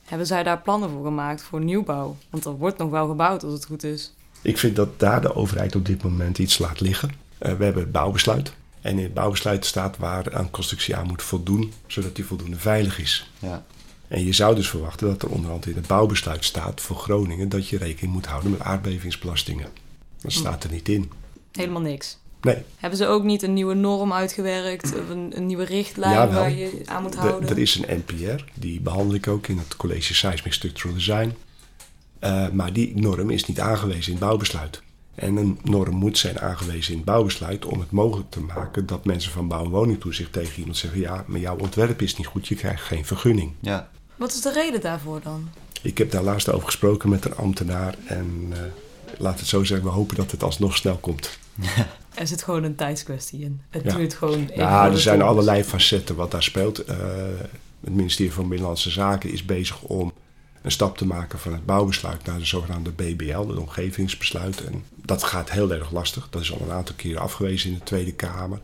[0.03, 2.17] Hebben zij daar plannen voor gemaakt voor nieuwbouw?
[2.29, 4.13] Want er wordt nog wel gebouwd als het goed is.
[4.41, 7.11] Ik vind dat daar de overheid op dit moment iets laat liggen.
[7.37, 8.53] Eh, we hebben het bouwbesluit.
[8.81, 12.99] En in het bouwbesluit staat waar aan constructie aan moet voldoen, zodat die voldoende veilig
[12.99, 13.31] is.
[13.39, 13.65] Ja,
[14.07, 17.67] En je zou dus verwachten dat er onderhand in het bouwbesluit staat voor Groningen dat
[17.67, 19.67] je rekening moet houden met aardbevingsbelastingen.
[20.21, 21.11] Dat staat er niet in.
[21.51, 22.17] Helemaal niks.
[22.43, 24.85] Nee, Hebben ze ook niet een nieuwe norm uitgewerkt?
[24.99, 27.49] Of een, een nieuwe richtlijn waar je aan moet de- houden?
[27.49, 31.33] er is een NPR, die behandel ik ook in het College Seismic Structural Design.
[32.19, 34.81] Eh, maar die norm is niet aangewezen in het bouwbesluit.
[35.15, 39.05] En een norm moet zijn aangewezen in het bouwbesluit om het mogelijk te maken dat
[39.05, 42.47] mensen van bouw- en woningtoezicht tegen iemand zeggen: ja, maar jouw ontwerp is niet goed,
[42.47, 43.51] je krijgt geen vergunning.
[43.59, 45.49] ja, Wat is de reden daarvoor dan?
[45.81, 48.59] Ik heb daar laatst over gesproken met een ambtenaar en eh,
[49.17, 51.37] laat het zo zeggen, we hopen dat het alsnog snel komt.
[52.15, 53.61] Er zit gewoon een tijdskwestie in.
[53.69, 53.95] Het Ja.
[53.95, 54.55] duurt gewoon even.
[54.55, 56.79] Ja, er zijn allerlei facetten wat daar speelt.
[56.79, 56.97] Eh,
[57.83, 60.11] het ministerie van Binnenlandse Zaken is bezig om
[60.61, 64.63] een stap te maken van het bouwbesluit naar de zogenaamde BBL, het omgevingsbesluit.
[64.65, 66.27] En dat gaat heel erg lastig.
[66.29, 68.59] Dat is al een aantal keren afgewezen in de Tweede Kamer.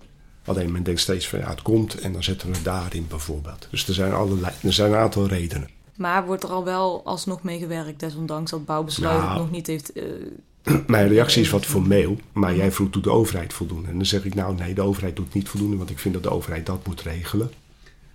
[0.46, 3.68] Alleen men denkt steeds van ja, het komt en dan zetten we het daarin bijvoorbeeld.
[3.72, 5.70] Dus er zijn, allerlei, er zijn een aantal redenen.
[5.96, 9.40] Maar wordt er al wel alsnog mee gewerkt, desondanks dat bouwbesluit het Nou.
[9.40, 9.92] nog niet heeft...
[9.94, 10.04] eh,
[10.88, 13.88] Mijn reactie is wat formeel, maar jij vroeg doet de overheid voldoen.
[13.88, 16.24] En dan zeg ik nou nee, de overheid doet niet voldoende, want ik vind dat
[16.24, 17.52] de overheid dat moet regelen.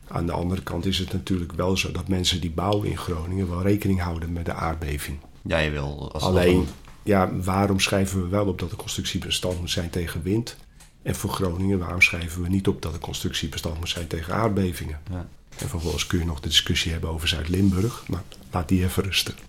[0.09, 3.51] Aan de andere kant is het natuurlijk wel zo dat mensen die bouwen in Groningen
[3.51, 5.18] wel rekening houden met de aardbeving.
[5.42, 6.12] ja, je wil.
[6.12, 6.66] Als Alleen,
[7.03, 10.57] ja, waarom schrijven we wel op dat de constructie bestand moet zijn tegen wind?
[11.03, 14.34] En voor Groningen, waarom schrijven we niet op dat de constructie bestand moet zijn tegen
[14.34, 15.01] aardbevingen?
[15.11, 15.28] Ja.
[15.59, 19.34] En vervolgens kun je nog de discussie hebben over Zuid-Limburg, maar laat die even rusten.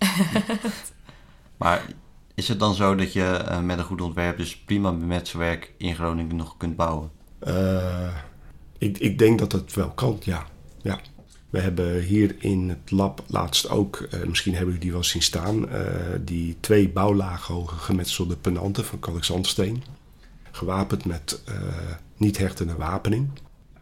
[1.56, 1.86] Maar
[2.36, 5.94] is het dan zo dat je eh, met een goed ontwerp dus prima metselwerk in
[5.94, 7.10] Groningen nog kunt bouwen?
[7.38, 8.16] Eh,
[8.78, 10.46] ik, ik denk dat dat wel kan, ja.
[10.82, 11.00] ja.
[11.50, 15.22] We hebben hier in het lab laatst ook, eh, misschien hebben jullie die wel zien
[15.22, 15.68] staan,
[16.24, 19.82] die twee bouwlagen hoge gemetselde penanten van kalkzandsteen.
[20.50, 21.42] Gewapend met
[22.16, 23.28] niet hechtende wapening.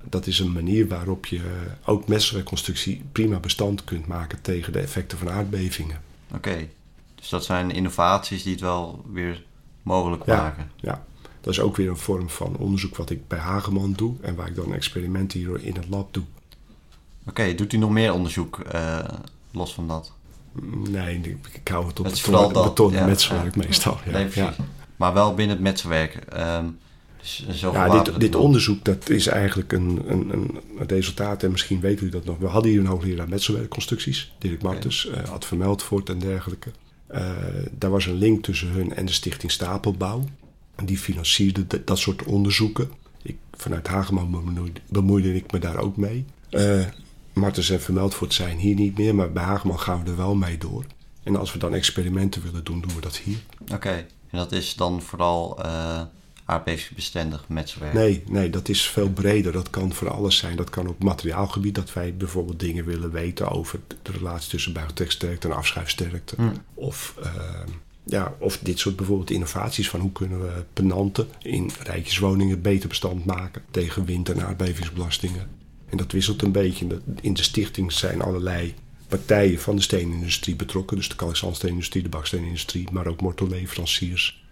[0.05, 1.41] Dat is een manier waarop je
[1.85, 6.01] ook metselwerkconstructie prima bestand kunt maken tegen de effecten van aardbevingen.
[6.35, 6.69] Oké,
[7.25, 9.45] dus dat zijn innovaties die het wel weer
[9.83, 10.37] mogelijk Ja.
[10.37, 10.71] maken.
[10.77, 11.05] Ja,
[11.41, 14.49] dat is ook weer een vorm van onderzoek wat ik bij Hageman doe en waar
[14.49, 16.25] ik dan experimenten hier in het lab doe.
[17.27, 18.99] Oké, doet u nog meer onderzoek eh,
[19.51, 20.13] los van dat?
[20.91, 23.07] Nee, ik, hou het op Het beton, vooral dat, beton en ja.
[23.07, 23.63] metselwerk Ja.
[23.65, 23.99] meestal.
[24.05, 24.57] Ja, nee, precies.
[24.97, 26.15] Maar wel binnen het metselwerk.
[26.15, 26.67] Ehm
[27.19, 28.03] dus zo ja.
[28.03, 32.25] dit, dit onderzoek dat is eigenlijk een, een, een resultaat, en misschien weten u dat
[32.25, 32.39] nog.
[32.39, 36.71] We hadden hier een hoogleraar metselwerkconstructies, Dirk Martens, eh Ad van Meldvoort en dergelijke.
[37.07, 37.37] Eh,
[37.79, 40.25] daar was een link tussen hun en de stichting Stapelbouw.
[40.85, 42.91] Die financierde de- dat soort onderzoeken.
[43.23, 44.45] Ik, vanuit Hageman
[44.89, 46.25] bemoeide, ik me daar ook mee.
[46.51, 46.85] Eh
[47.33, 50.59] Martens en Vermeldvoort zijn hier niet meer, maar bij Hageman gaan we er wel mee
[50.59, 50.85] door.
[51.23, 53.39] En als we dan experimenten willen doen, doen we dat hier.
[53.73, 53.89] Oké,
[54.31, 56.01] en dat is dan vooral eh
[56.45, 57.95] aardbevingsbestendig metselwerk?
[57.95, 59.53] Nee, nee, dat is veel breder.
[59.53, 60.57] Dat kan voor alles zijn.
[60.57, 65.49] Dat kan op materiaalgebied, dat wij bijvoorbeeld dingen willen weten over de relatie tussen buigtreksterkte
[65.49, 66.35] en afschuifsterkte.
[66.37, 66.49] Hm.
[66.75, 67.69] Of, ehm,
[68.05, 73.25] ja, of dit soort bijvoorbeeld innovaties van hoe kunnen we penanten in rijtjeswoningen beter bestand
[73.25, 75.49] maken tegen wind- en aardbevingsbelastingen.
[75.89, 77.01] En dat wisselt een beetje.
[77.21, 78.75] In de stichting zijn allerlei
[79.09, 80.97] partijen van de steenindustrie betrokken.
[80.97, 84.44] Dus de kalkzandsteenindustrie, de baksteenindustrie, maar ook mortelleveranciers.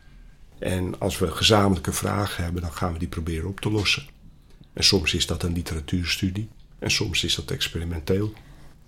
[0.63, 4.07] En als we gezamenlijke vragen hebben, dan gaan we die proberen op te lossen.
[4.73, 6.49] En soms is dat een literatuurstudie
[6.79, 8.33] en soms is dat experimenteel.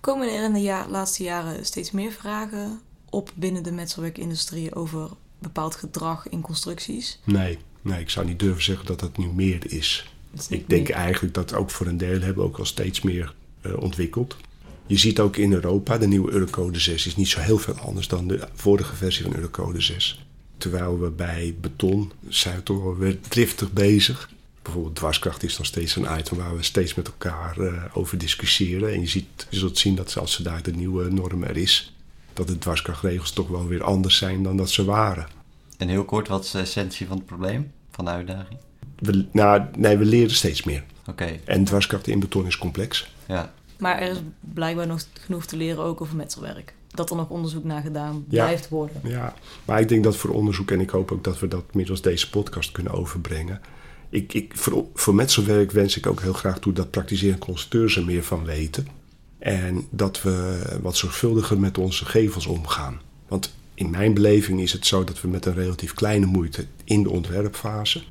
[0.00, 5.08] Komen er in de ja- laatste jaren steeds meer vragen op binnen de metselwerkindustrie over
[5.38, 7.20] bepaald gedrag in constructies?
[7.24, 10.12] Nee, nee, ik zou niet durven zeggen dat dat nu meer is.
[10.48, 10.96] Ik denk meer.
[10.96, 14.36] eigenlijk dat ook voor een deel hebben we ook al steeds meer eh, ontwikkeld.
[14.86, 18.08] Je ziet ook in Europa, de nieuwe Eurocode 6 is niet zo heel veel anders
[18.08, 20.24] dan de vorige versie van Eurocode 6.
[20.70, 24.30] Terwijl we bij beton zijn we toch wel weer driftig bezig.
[24.62, 28.92] Bijvoorbeeld dwarskracht is nog steeds een item waar we steeds met elkaar uh, over discussiëren.
[28.92, 31.94] En je, ziet, je zult zien dat als ze daar de nieuwe norm er is,
[32.32, 35.26] dat de dwarskrachtregels toch wel weer anders zijn dan dat ze waren.
[35.78, 38.58] En heel kort, wat is de essentie van het probleem, van de uitdaging?
[38.98, 40.84] We, nou, nee, we leren steeds meer.
[41.06, 41.38] Oké.
[41.44, 43.12] En dwarskracht in beton is complex.
[43.26, 43.52] Ja.
[43.78, 46.74] Maar er is blijkbaar nog genoeg te leren ook over metselwerk.
[46.94, 49.00] Dat er nog onderzoek naar gedaan blijft worden.
[49.02, 49.34] Ja,
[49.64, 52.30] maar ik denk dat voor onderzoek, en ik hoop ook dat we dat middels deze
[52.30, 53.60] podcast kunnen overbrengen.
[54.08, 58.04] Ik, ik, voor, voor metselwerk wens ik ook heel graag toe dat praktiserende constructeurs er
[58.04, 58.86] meer van weten.
[59.38, 63.00] En dat we wat zorgvuldiger met onze gevels omgaan.
[63.28, 67.02] Want in mijn beleving is het zo dat we met een relatief kleine moeite in
[67.02, 68.02] de ontwerpfase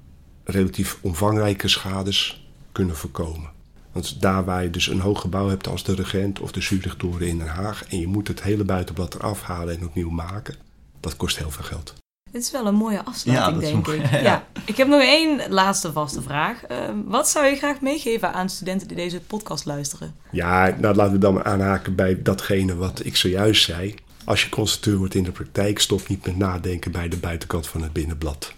[0.44, 3.50] relatief omvangrijke schades kunnen voorkomen.
[3.94, 7.28] Want daar waar je dus een hoog gebouw hebt als de Regent of de Zurichtoren
[7.28, 10.56] in Den Haag en je moet het hele buitenblad eraf halen en opnieuw maken,
[11.00, 11.94] dat kost heel veel geld.
[12.32, 14.10] Dit is wel een mooie afsluiting, denk ik.
[14.22, 14.48] Ja.
[14.66, 16.64] Ik heb nog één laatste vaste vraag.
[16.64, 20.16] Ehm, wat zou je graag meegeven aan studenten die deze podcast luisteren?
[20.32, 23.96] Ja, nou laten we dan maar aanhaken bij datgene wat ik zojuist zei.
[24.26, 27.82] Als je constructeur wordt in de praktijk, stop niet met nadenken bij de buitenkant van
[27.82, 28.54] het binnenblad.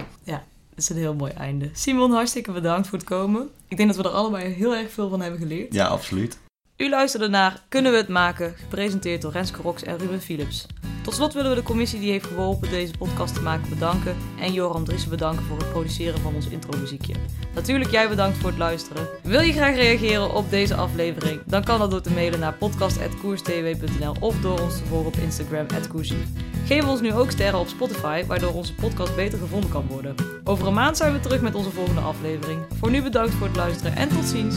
[0.75, 1.69] Dat is een heel mooi einde.
[1.73, 3.49] Simon, hartstikke bedankt voor het komen.
[3.67, 5.73] Ik denk dat we er allebei heel erg veel van hebben geleerd.
[5.73, 6.37] Ja, absoluut.
[6.77, 8.53] U luisterde naar Kunnen we het maken?
[8.57, 10.65] Gepresenteerd door Renske Rox en Ruben Philips.
[11.03, 14.15] Tot slot willen we de commissie die heeft geholpen deze podcast te maken bedanken.
[14.39, 17.13] En Joram Driessen bedanken voor het produceren van ons intromuziekje.
[17.53, 19.07] Natuurlijk jij bedankt voor het luisteren.
[19.23, 21.41] Wil je graag reageren op deze aflevering?
[21.45, 25.65] Dan kan dat door te mailen naar podcast.koerstw.nl of door ons te volgen op Instagram
[25.89, 26.23] @koersie.
[26.65, 30.15] Geef ons nu ook sterren op Spotify, waardoor onze podcast beter gevonden kan worden.
[30.43, 32.65] Over een maand zijn we terug met onze volgende aflevering.
[32.79, 34.55] Voor nu bedankt voor het luisteren en tot ziens!